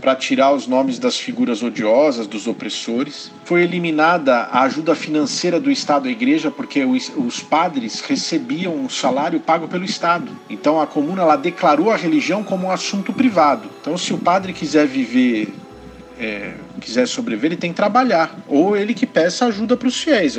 [0.00, 3.32] para tirar os nomes das figuras odiosas, dos opressores.
[3.44, 9.40] Foi eliminada a ajuda financeira do Estado à igreja, porque os, padres recebiam um salário
[9.40, 10.30] pago pelo Estado.
[10.50, 13.70] Então a comuna ela declarou a religião como um assunto privado.
[13.80, 15.54] Então, se o padre quiser viver
[16.18, 18.38] é, quiser sobreviver, ele tem que trabalhar.
[18.46, 20.36] Ou ele que peça ajuda para os fiéis.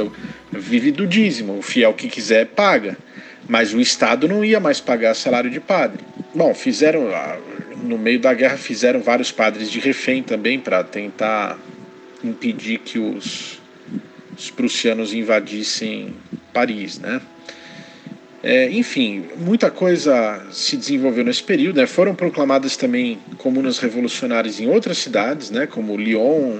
[0.52, 1.58] Vive do dízimo.
[1.58, 2.98] O fiel que quiser paga.
[3.48, 6.04] Mas o Estado não ia mais pagar salário de padre.
[6.34, 7.10] Bom, fizeram.
[7.84, 11.58] No meio da guerra, fizeram vários padres de refém também para tentar
[12.24, 13.62] impedir que os,
[14.38, 16.16] os prussianos invadissem
[16.52, 17.22] Paris, né?
[18.50, 21.82] É, enfim, muita coisa se desenvolveu nesse período.
[21.82, 21.86] Né?
[21.86, 25.68] Foram proclamadas também comunas revolucionárias em outras cidades, né?
[25.68, 26.60] como Lyon,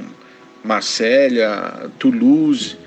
[0.66, 2.78] Marsella, Toulouse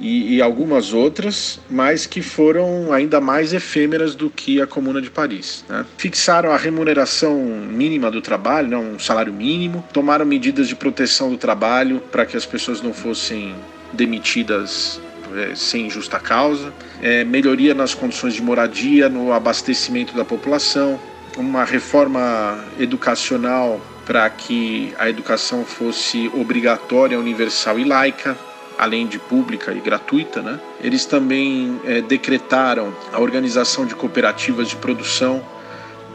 [0.00, 5.10] e, e, algumas outras, mas que foram ainda mais efêmeras do que a Comuna de
[5.10, 5.64] Paris.
[5.68, 5.84] Né?
[5.98, 8.76] Fixaram a remuneração mínima do trabalho, né?
[8.76, 13.52] um salário mínimo, tomaram medidas de proteção do trabalho para que as pessoas não fossem
[13.92, 15.00] demitidas
[15.34, 16.72] é, sem justa causa,
[17.02, 20.98] é, melhoria nas condições de moradia, no abastecimento da população,
[21.36, 28.36] uma reforma educacional para que a educação fosse obrigatória, universal e laica,
[28.78, 30.40] além de pública e gratuita.
[30.40, 30.60] Né?
[30.80, 35.42] Eles também é, decretaram a organização de cooperativas de produção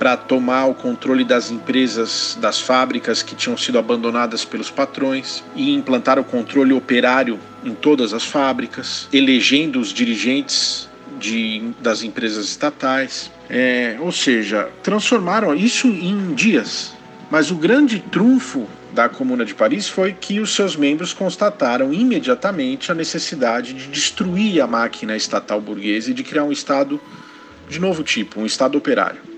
[0.02, 5.76] para tomar o controle das empresas, das fábricas que tinham sido abandonadas pelos patrões e
[5.76, 10.90] implantar o controle operário em todas as fábricas, elegendo os dirigentes
[11.20, 13.30] de, das empresas estatais.
[13.48, 16.96] É, ou seja, transformaram isso em dias.
[17.30, 22.92] Mas o grande trunfo da Comuna de Paris foi que os seus membros constataram imediatamente
[22.92, 27.00] a necessidade de destruir a máquina estatal burguesa e de criar um Estado
[27.70, 29.30] de novo tipo, um Estado operário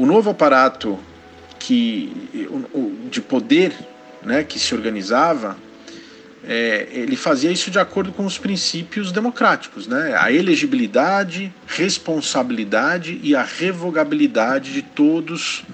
[0.00, 0.98] o novo aparato
[1.58, 2.10] que,
[3.10, 3.70] de poder
[4.22, 5.58] né, que se organizava,
[6.42, 10.16] é, ele fazia isso de acordo com os princípios democráticos, né?
[10.18, 15.64] a elegibilidade, responsabilidade e a revogabilidade de todos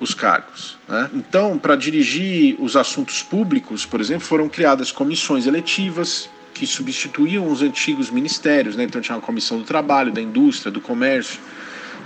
[0.00, 0.76] os cargos.
[0.88, 1.08] Né?
[1.14, 7.62] Então, para dirigir os assuntos públicos, por exemplo, foram criadas comissões eletivas que substituíam os
[7.62, 8.74] antigos ministérios.
[8.74, 8.82] Né?
[8.82, 11.38] Então, tinha a comissão do trabalho, da indústria, do comércio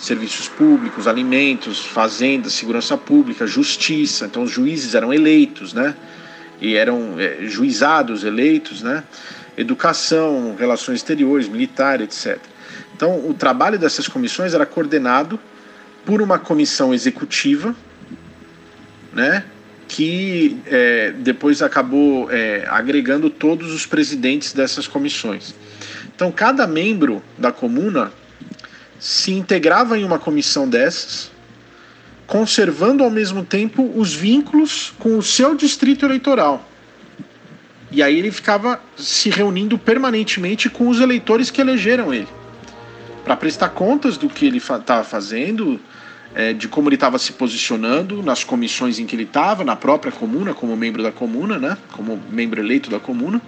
[0.01, 4.27] serviços públicos, alimentos, fazendas, segurança pública, justiça.
[4.27, 5.95] Então os juízes eram eleitos, né?
[6.61, 9.05] E eram é, juizados eleitos, né?
[9.57, 12.39] Educação, relações exteriores, militar, etc.
[12.97, 15.39] Então o trabalho dessas comissões era coordenado
[16.05, 17.75] por uma comissão executiva
[19.13, 19.45] né?
[19.89, 25.55] Que é, depois acabou é, agregando todos os presidentes dessas comissões.
[26.15, 28.13] Então, cada membro da comuna
[29.01, 31.33] se integrava em uma comissão dessas,
[32.27, 36.69] conservando ao mesmo tempo os vínculos com o seu distrito eleitoral.
[37.91, 42.29] E aí ele ficava se reunindo permanentemente com os eleitores que elegeram ele,
[43.25, 45.81] para prestar contas do que ele estava fazendo,
[46.35, 50.13] é, de como ele estava se posicionando nas comissões em que ele estava, na própria
[50.13, 53.41] comuna, como membro da comuna, né, como membro eleito da comuna,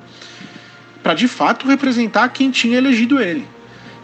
[1.02, 3.46] para de fato representar quem tinha elegido ele.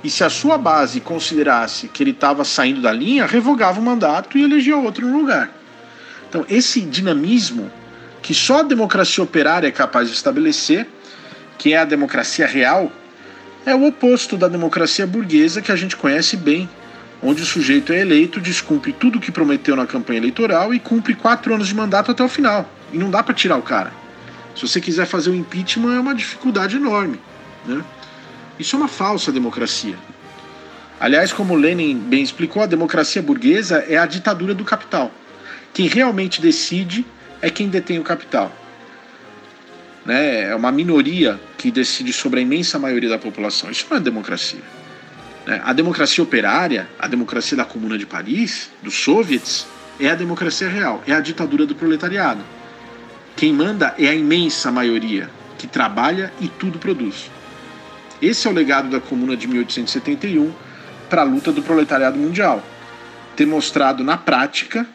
[0.03, 4.39] E se a sua base considerasse que ele estava saindo da linha, revogava o mandato
[4.39, 5.51] e elegia outro no lugar.
[6.29, 7.71] Então, esse dinamismo
[8.23, 10.87] que só a democracia operária é capaz de estabelecer,
[11.57, 12.93] que é a democracia real,
[13.65, 16.69] é o oposto da democracia burguesa que a gente conhece bem,
[17.23, 21.15] onde o sujeito é eleito, descumpre tudo o que prometeu na campanha eleitoral e cumpre
[21.15, 22.71] quatro anos de mandato até o final.
[22.93, 23.93] E não dá para tirar o cara.
[24.55, 27.19] Se você quiser fazer o impeachment, é uma dificuldade enorme.
[27.67, 27.83] Né?
[28.59, 29.97] Isso é uma falsa democracia.
[31.01, 35.13] Aliás, como Lenin bem explicou, a democracia burguesa é a ditadura do capital.
[35.73, 37.07] Quem realmente decide
[37.41, 38.53] é quem detém o capital.
[40.05, 40.51] Né?
[40.51, 43.71] É uma minoria que decide sobre a imensa maioria da população.
[43.71, 44.63] Isso não é democracia.
[45.47, 45.61] Né?
[45.65, 49.67] A democracia operária, a democracia da Comuna de Paris, dos soviets,
[50.01, 52.43] é a democracia real, é a ditadura do proletariado.
[53.37, 57.31] Quem manda é a imensa maioria que trabalha e tudo produz.
[58.21, 60.53] Esse é o legado da Comuna de 1871
[61.09, 62.63] para a luta do proletariado mundial.
[63.37, 64.87] Ter mostrado na prática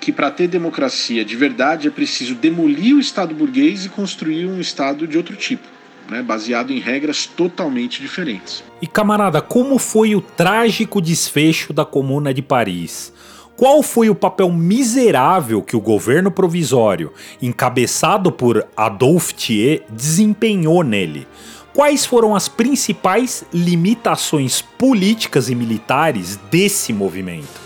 [0.00, 4.58] que para ter democracia de verdade é preciso demolir o Estado burguês e construir um
[4.58, 5.68] Estado de outro tipo.
[6.10, 8.64] Né, baseado em regras totalmente diferentes.
[8.82, 13.12] E camarada, como foi o trágico desfecho da Comuna de Paris?
[13.56, 21.28] Qual foi o papel miserável que o governo provisório, encabeçado por Adolphe Thiers, desempenhou nele?
[21.74, 27.62] Quais foram as principais limitações políticas e militares desse movimento?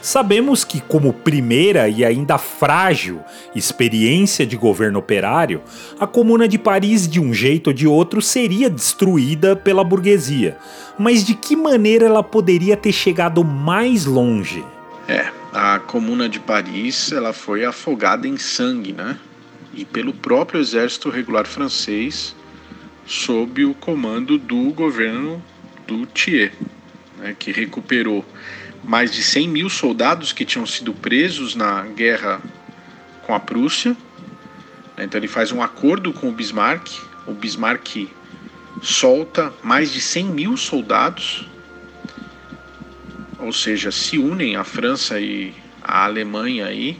[0.00, 3.20] Sabemos que, como primeira e ainda frágil
[3.54, 5.60] experiência de governo operário,
[5.98, 10.56] a Comuna de Paris, de um jeito ou de outro, seria destruída pela burguesia.
[10.98, 14.64] Mas de que maneira ela poderia ter chegado mais longe?
[15.06, 19.18] É, a Comuna de Paris ela foi afogada em sangue, né?
[19.74, 22.34] E pelo próprio exército regular francês,
[23.10, 25.42] sob o comando do governo
[25.84, 26.52] do Thiers,
[27.18, 28.24] né, que recuperou
[28.84, 32.40] mais de 100 mil soldados que tinham sido presos na guerra
[33.26, 33.96] com a Prússia.
[34.96, 36.88] Então ele faz um acordo com o Bismarck.
[37.26, 38.06] O Bismarck
[38.80, 41.48] solta mais de 100 mil soldados,
[43.40, 45.52] ou seja, se unem a França e
[45.82, 46.96] a Alemanha aí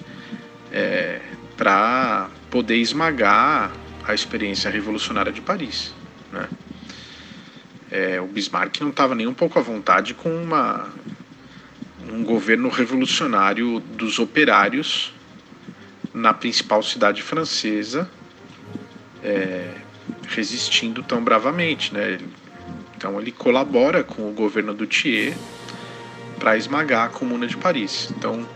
[0.72, 1.20] é,
[1.56, 3.70] para poder esmagar
[4.04, 5.99] a experiência revolucionária de Paris.
[6.32, 6.48] Né?
[7.90, 10.88] É, o Bismarck não estava nem um pouco à vontade com uma
[12.10, 15.12] um governo revolucionário dos operários
[16.12, 18.10] na principal cidade francesa,
[19.22, 19.74] é,
[20.28, 21.94] resistindo tão bravamente.
[21.94, 22.18] Né?
[22.96, 25.36] Então ele colabora com o governo do Thiers
[26.38, 28.12] para esmagar a Comuna de Paris.
[28.16, 28.46] Então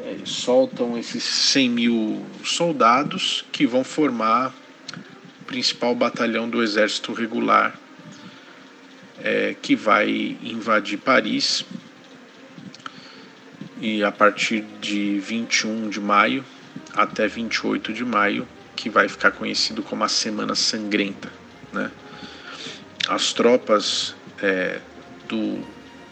[0.00, 4.54] é, soltam esses 100 mil soldados que vão formar
[5.46, 7.78] principal batalhão do exército regular
[9.22, 11.64] é, que vai invadir Paris
[13.80, 16.44] e a partir de 21 de maio
[16.94, 21.30] até 28 de maio, que vai ficar conhecido como a Semana Sangrenta.
[21.72, 21.90] Né?
[23.08, 24.80] As tropas é,
[25.28, 25.62] do,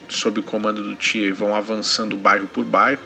[0.09, 3.03] sob o comando do Thier vão avançando bairro por bairro,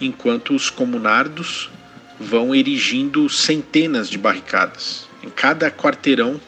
[0.00, 1.70] enquanto os comunardos
[2.18, 5.08] vão erigindo centenas de barricadas.
[5.22, 6.40] Em cada quarteirão,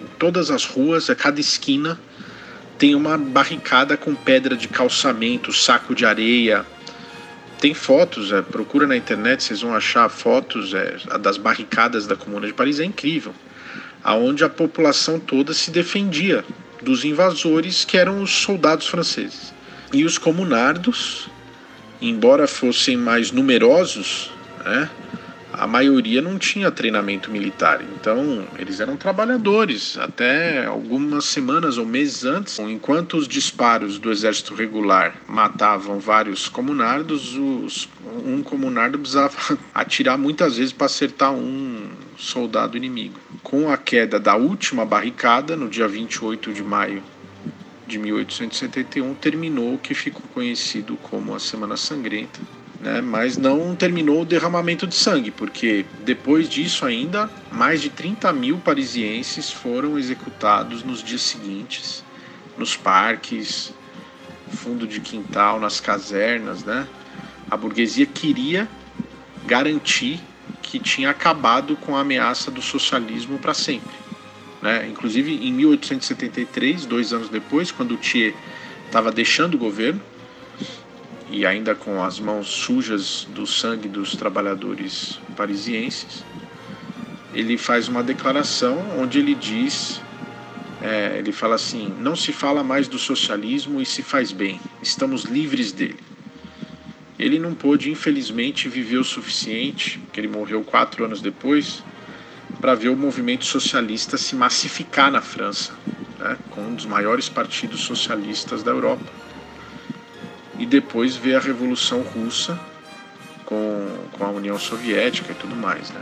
[0.00, 1.98] em todas as ruas, a cada esquina,
[2.78, 6.66] tem uma barricada com pedra de calçamento, saco de areia.
[7.60, 12.48] Tem fotos, é, procura na internet, vocês vão achar fotos é, das barricadas da Comuna
[12.48, 13.32] de Paris, é incrível.
[14.02, 16.44] Aonde a população toda se defendia
[16.82, 19.54] dos invasores que eram os soldados franceses.
[19.92, 21.28] E os comunardos,
[22.00, 24.32] embora fossem mais numerosos,
[24.64, 24.90] né,
[25.52, 32.24] a maioria não tinha treinamento militar, então eles eram trabalhadores até algumas semanas ou meses
[32.24, 32.58] antes.
[32.58, 37.88] Enquanto os disparos do exército regular matavam vários comunardos, os,
[38.24, 39.36] um comunardo precisava
[39.74, 43.18] atirar muitas vezes para acertar um soldado inimigo.
[43.42, 47.02] Com a queda da última barricada, no dia 28 de maio
[47.86, 52.40] de 1871, terminou o que ficou conhecido como a Semana Sangrenta
[52.82, 58.32] né, mas não terminou o derramamento de sangue, porque depois disso ainda mais de 30
[58.32, 62.04] mil parisienses foram executados nos dias seguintes,
[62.58, 63.72] nos parques,
[64.50, 66.86] fundo de quintal, nas casernas, né?
[67.48, 68.68] A burguesia queria
[69.46, 70.20] garantir
[70.60, 73.94] que tinha acabado com a ameaça do socialismo para sempre.
[74.60, 74.88] Né?
[74.88, 78.34] Inclusive, em 1873, dois anos depois, quando o Thiers
[78.86, 80.00] estava deixando o governo,
[81.32, 86.22] e ainda com as mãos sujas do sangue dos trabalhadores parisienses,
[87.32, 90.02] ele faz uma declaração onde ele diz,
[90.82, 95.24] é, ele fala assim, não se fala mais do socialismo e se faz bem, estamos
[95.24, 95.98] livres dele.
[97.18, 101.82] Ele não pôde, infelizmente, viver o suficiente, porque ele morreu quatro anos depois,
[102.60, 105.72] para ver o movimento socialista se massificar na França,
[106.18, 109.22] né, com um dos maiores partidos socialistas da Europa
[110.58, 112.58] e depois ver a Revolução Russa
[113.44, 116.00] com, com a União Soviética e tudo mais, né?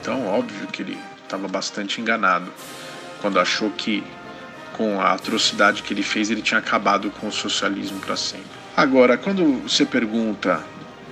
[0.00, 2.50] Então, óbvio que ele estava bastante enganado
[3.20, 4.02] quando achou que
[4.72, 8.46] com a atrocidade que ele fez ele tinha acabado com o socialismo para sempre.
[8.76, 10.64] Agora, quando você pergunta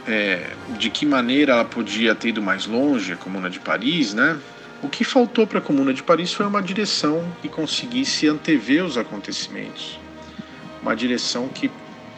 [0.07, 4.39] é, de que maneira ela podia ter ido mais longe, a Comuna de Paris, né?
[4.83, 8.97] O que faltou para a Comuna de Paris foi uma direção que conseguisse antever os
[8.97, 9.99] acontecimentos,
[10.81, 11.71] uma direção que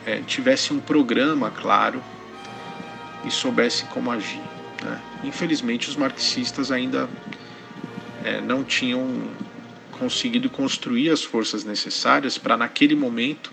[0.09, 2.03] é, tivesse um programa claro
[3.27, 4.41] e soubesse como agir.
[4.83, 5.01] Né?
[5.23, 7.11] Infelizmente, os marxistas ainda
[8.25, 9.07] é, não tinham
[9.93, 13.53] conseguido construir as forças necessárias para, naquele momento,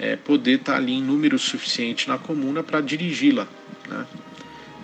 [0.00, 3.46] é, poder estar tá ali em número suficiente na comuna para dirigi-la.
[3.86, 4.06] Né?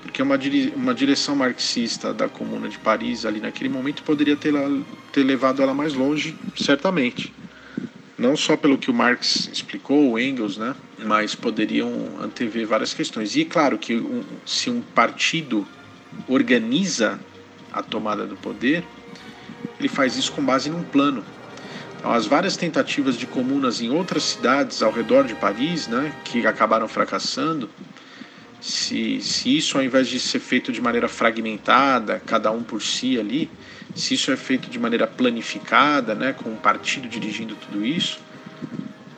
[0.02, 0.38] Porque uma,
[0.76, 4.52] uma direção marxista da Comuna de Paris, ali naquele momento, poderia ter,
[5.12, 7.32] ter levado ela mais longe, certamente
[8.20, 11.90] não só pelo que o Marx explicou, o Engels, né, mas poderiam
[12.20, 13.34] antever várias questões.
[13.34, 15.66] E claro que um, se um partido
[16.28, 17.18] organiza
[17.72, 18.84] a tomada do poder,
[19.78, 21.24] ele faz isso com base num plano.
[21.98, 26.46] Então, as várias tentativas de comunas em outras cidades ao redor de Paris, né, que
[26.46, 27.70] acabaram fracassando,
[28.61, 33.18] se, se isso ao invés de ser feito de maneira fragmentada, cada um por si
[33.18, 33.50] ali,
[33.94, 38.20] se isso é feito de maneira planificada, né, com um partido dirigindo tudo isso,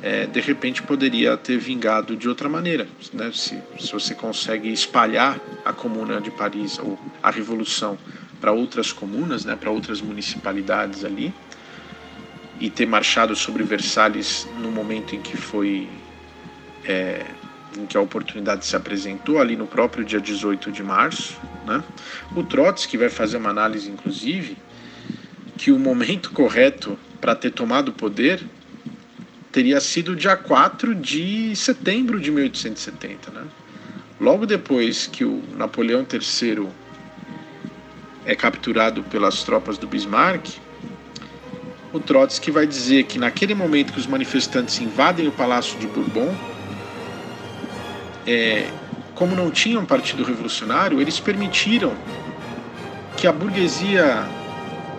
[0.02, 2.88] é, de repente poderia ter vingado de outra maneira.
[3.12, 3.30] Né?
[3.32, 7.96] Se, se você consegue espalhar a Comuna de Paris ou a Revolução
[8.40, 11.32] para outras comunas, né, para outras municipalidades ali,
[12.60, 15.88] e ter marchado sobre Versalhes no momento em que foi.
[16.84, 17.24] É,
[17.78, 21.82] em que a oportunidade se apresentou ali no próprio dia 18 de março, né?
[22.34, 24.56] O Trotsky vai fazer uma análise, inclusive,
[25.56, 28.42] que o momento correto para ter tomado o poder
[29.52, 33.30] teria sido dia 4 de setembro de 1870.
[33.30, 33.44] Né?
[34.20, 36.68] Logo depois que o Napoleão III
[38.24, 40.58] é capturado pelas tropas do Bismarck,
[41.92, 46.34] o Trotsky vai dizer que naquele momento que os manifestantes invadem o Palácio de Bourbon,
[48.26, 48.68] é,
[49.14, 51.92] como não tinham partido revolucionário, eles permitiram
[53.16, 54.26] que a burguesia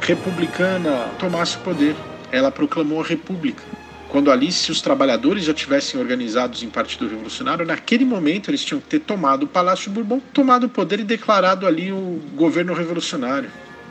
[0.01, 1.95] republicana tomasse o poder.
[2.31, 3.63] Ela proclamou a república.
[4.09, 8.79] Quando ali, se os trabalhadores já tivessem organizados em partido revolucionário, naquele momento eles tinham
[8.79, 13.49] que ter tomado o Palácio Bourbon, tomado o poder e declarado ali o governo revolucionário.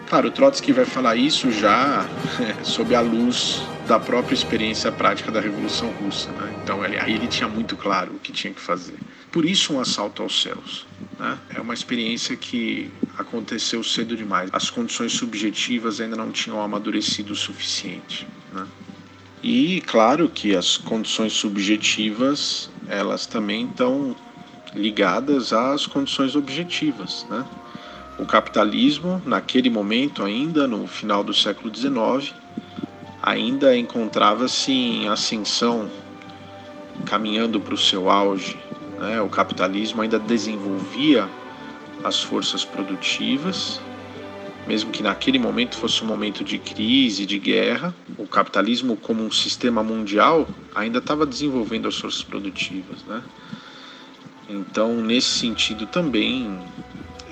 [0.09, 2.07] Claro, o Trotsky vai falar isso já
[2.63, 6.31] sob a luz da própria experiência prática da Revolução Russa.
[6.31, 6.55] Né?
[6.63, 8.95] Então aí ele tinha muito claro o que tinha que fazer.
[9.33, 10.87] Por isso um assalto aos céus.
[11.19, 11.39] Né?
[11.57, 14.51] É uma experiência que aconteceu cedo demais.
[14.53, 18.27] As condições subjetivas ainda não tinham amadurecido o suficiente.
[18.53, 18.67] Né?
[19.43, 24.15] E claro que as condições subjetivas elas também estão
[24.75, 27.27] ligadas às condições objetivas.
[27.31, 27.45] Né?
[28.19, 32.35] O capitalismo, naquele momento ainda, no final do século XIX,
[33.23, 35.91] ainda encontrava-se em ascensão,
[37.07, 38.59] caminhando para o seu auge.
[39.03, 39.21] Né?
[39.21, 41.29] O capitalismo ainda desenvolvia
[42.05, 43.81] as forças produtivas,
[44.65, 49.31] mesmo que naquele momento fosse um momento de crise, de guerra, o capitalismo como um
[49.33, 53.21] sistema mundial ainda estava desenvolvendo as forças produtivas, né?
[54.49, 56.61] Então, nesse sentido também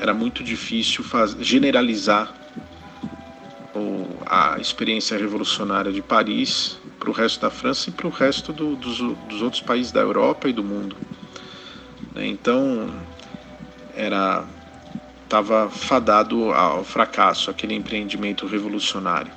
[0.01, 1.05] era muito difícil
[1.39, 2.35] generalizar
[3.73, 8.53] o, a experiência revolucionária de Paris para o resto da França e para o resto
[8.53, 8.99] do, dos,
[9.29, 10.97] dos outros países da Europa e do mundo.
[12.15, 12.27] Né?
[12.27, 12.93] Então,
[13.95, 14.45] era
[15.31, 19.31] estava fadado ao fracasso, aquele empreendimento revolucionário.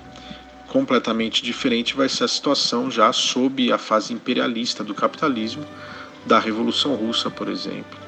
[0.68, 5.64] Completamente diferente vai ser a situação já sob a fase imperialista do capitalismo,
[6.26, 8.00] da Revolução Russa, por exemplo,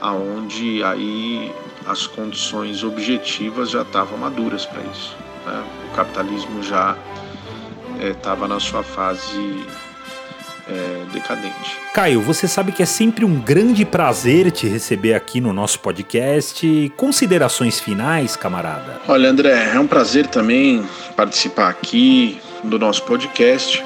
[0.00, 1.52] aonde aí
[1.84, 5.16] as condições objetivas já estavam maduras para isso.
[5.44, 5.64] Né?
[5.90, 6.96] O capitalismo já
[8.00, 9.66] estava é, na sua fase
[10.68, 11.78] é, decadente.
[11.94, 16.92] Caio, você sabe que é sempre um grande prazer te receber aqui no nosso podcast.
[16.96, 19.00] Considerações finais, camarada?
[19.08, 20.84] Olha, André, é um prazer também
[21.16, 23.82] participar aqui do nosso podcast.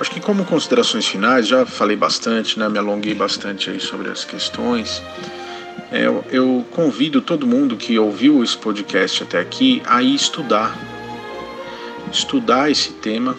[0.00, 4.24] Acho que como considerações finais, já falei bastante, né, me alonguei bastante aí sobre as
[4.24, 5.02] questões.
[5.92, 10.76] É, eu, eu convido todo mundo que ouviu esse podcast até aqui a ir estudar.
[12.10, 13.36] Estudar esse tema,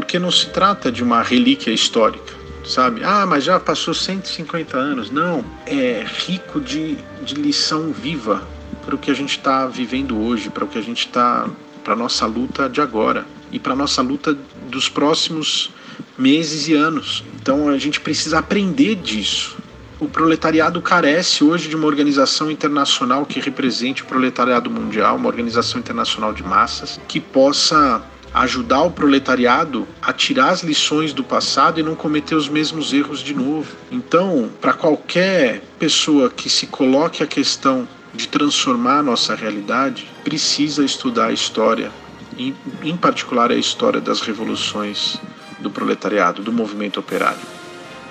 [0.00, 2.32] porque não se trata de uma relíquia histórica,
[2.64, 3.04] sabe?
[3.04, 5.10] Ah, mas já passou 150 anos.
[5.10, 8.42] Não, é rico de, de lição viva
[8.82, 11.46] para o que a gente está vivendo hoje, para o que a gente está,
[11.84, 14.36] para nossa luta de agora e para nossa luta
[14.70, 15.70] dos próximos
[16.16, 17.22] meses e anos.
[17.34, 19.58] Então a gente precisa aprender disso.
[20.00, 25.78] O proletariado carece hoje de uma organização internacional que represente o proletariado mundial, uma organização
[25.78, 28.02] internacional de massas que possa
[28.32, 33.20] ajudar o proletariado a tirar as lições do passado e não cometer os mesmos erros
[33.20, 33.74] de novo.
[33.90, 40.84] Então, para qualquer pessoa que se coloque a questão de transformar a nossa realidade, precisa
[40.84, 41.90] estudar a história,
[42.38, 45.18] em, em particular a história das revoluções
[45.58, 47.40] do proletariado, do movimento operário.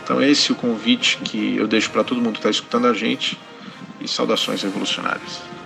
[0.04, 2.94] Então, esse é o convite que eu deixo para todo mundo que está escutando a
[2.94, 3.38] gente
[4.02, 5.59] e saudações revolucionárias.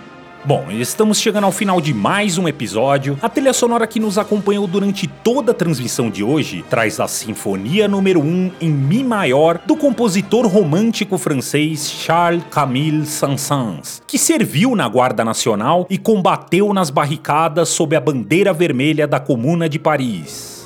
[0.46, 3.18] Bom, estamos chegando ao final de mais um episódio.
[3.22, 7.88] A trilha sonora que nos acompanhou durante toda a transmissão de hoje traz a Sinfonia
[7.88, 14.86] número 1 em Mi maior do compositor romântico francês Charles Camille Saint-Saëns, que serviu na
[14.86, 20.63] Guarda Nacional e combateu nas barricadas sob a bandeira vermelha da Comuna de Paris.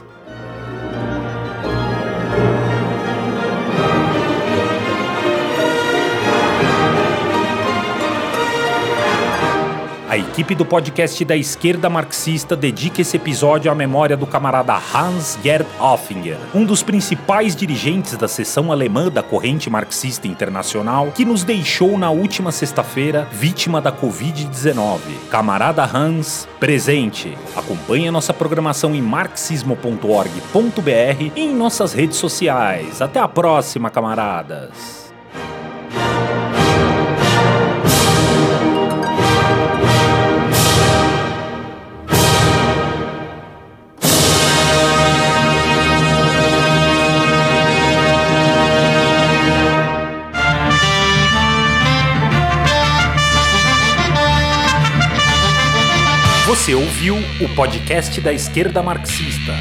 [10.08, 15.38] A equipe do podcast da esquerda marxista dedica esse episódio à memória do camarada Hans
[15.42, 21.44] Gerd Offinger, um dos principais dirigentes da seção alemã da corrente marxista internacional, que nos
[21.44, 25.00] deixou na última sexta-feira vítima da Covid-19.
[25.30, 27.36] Camarada Hans, presente.
[27.54, 33.02] Acompanhe a nossa programação em marxismo.org.br e em nossas redes sociais.
[33.02, 35.07] Até a próxima, camaradas!
[56.48, 59.52] Você ouviu o podcast da esquerda marxista.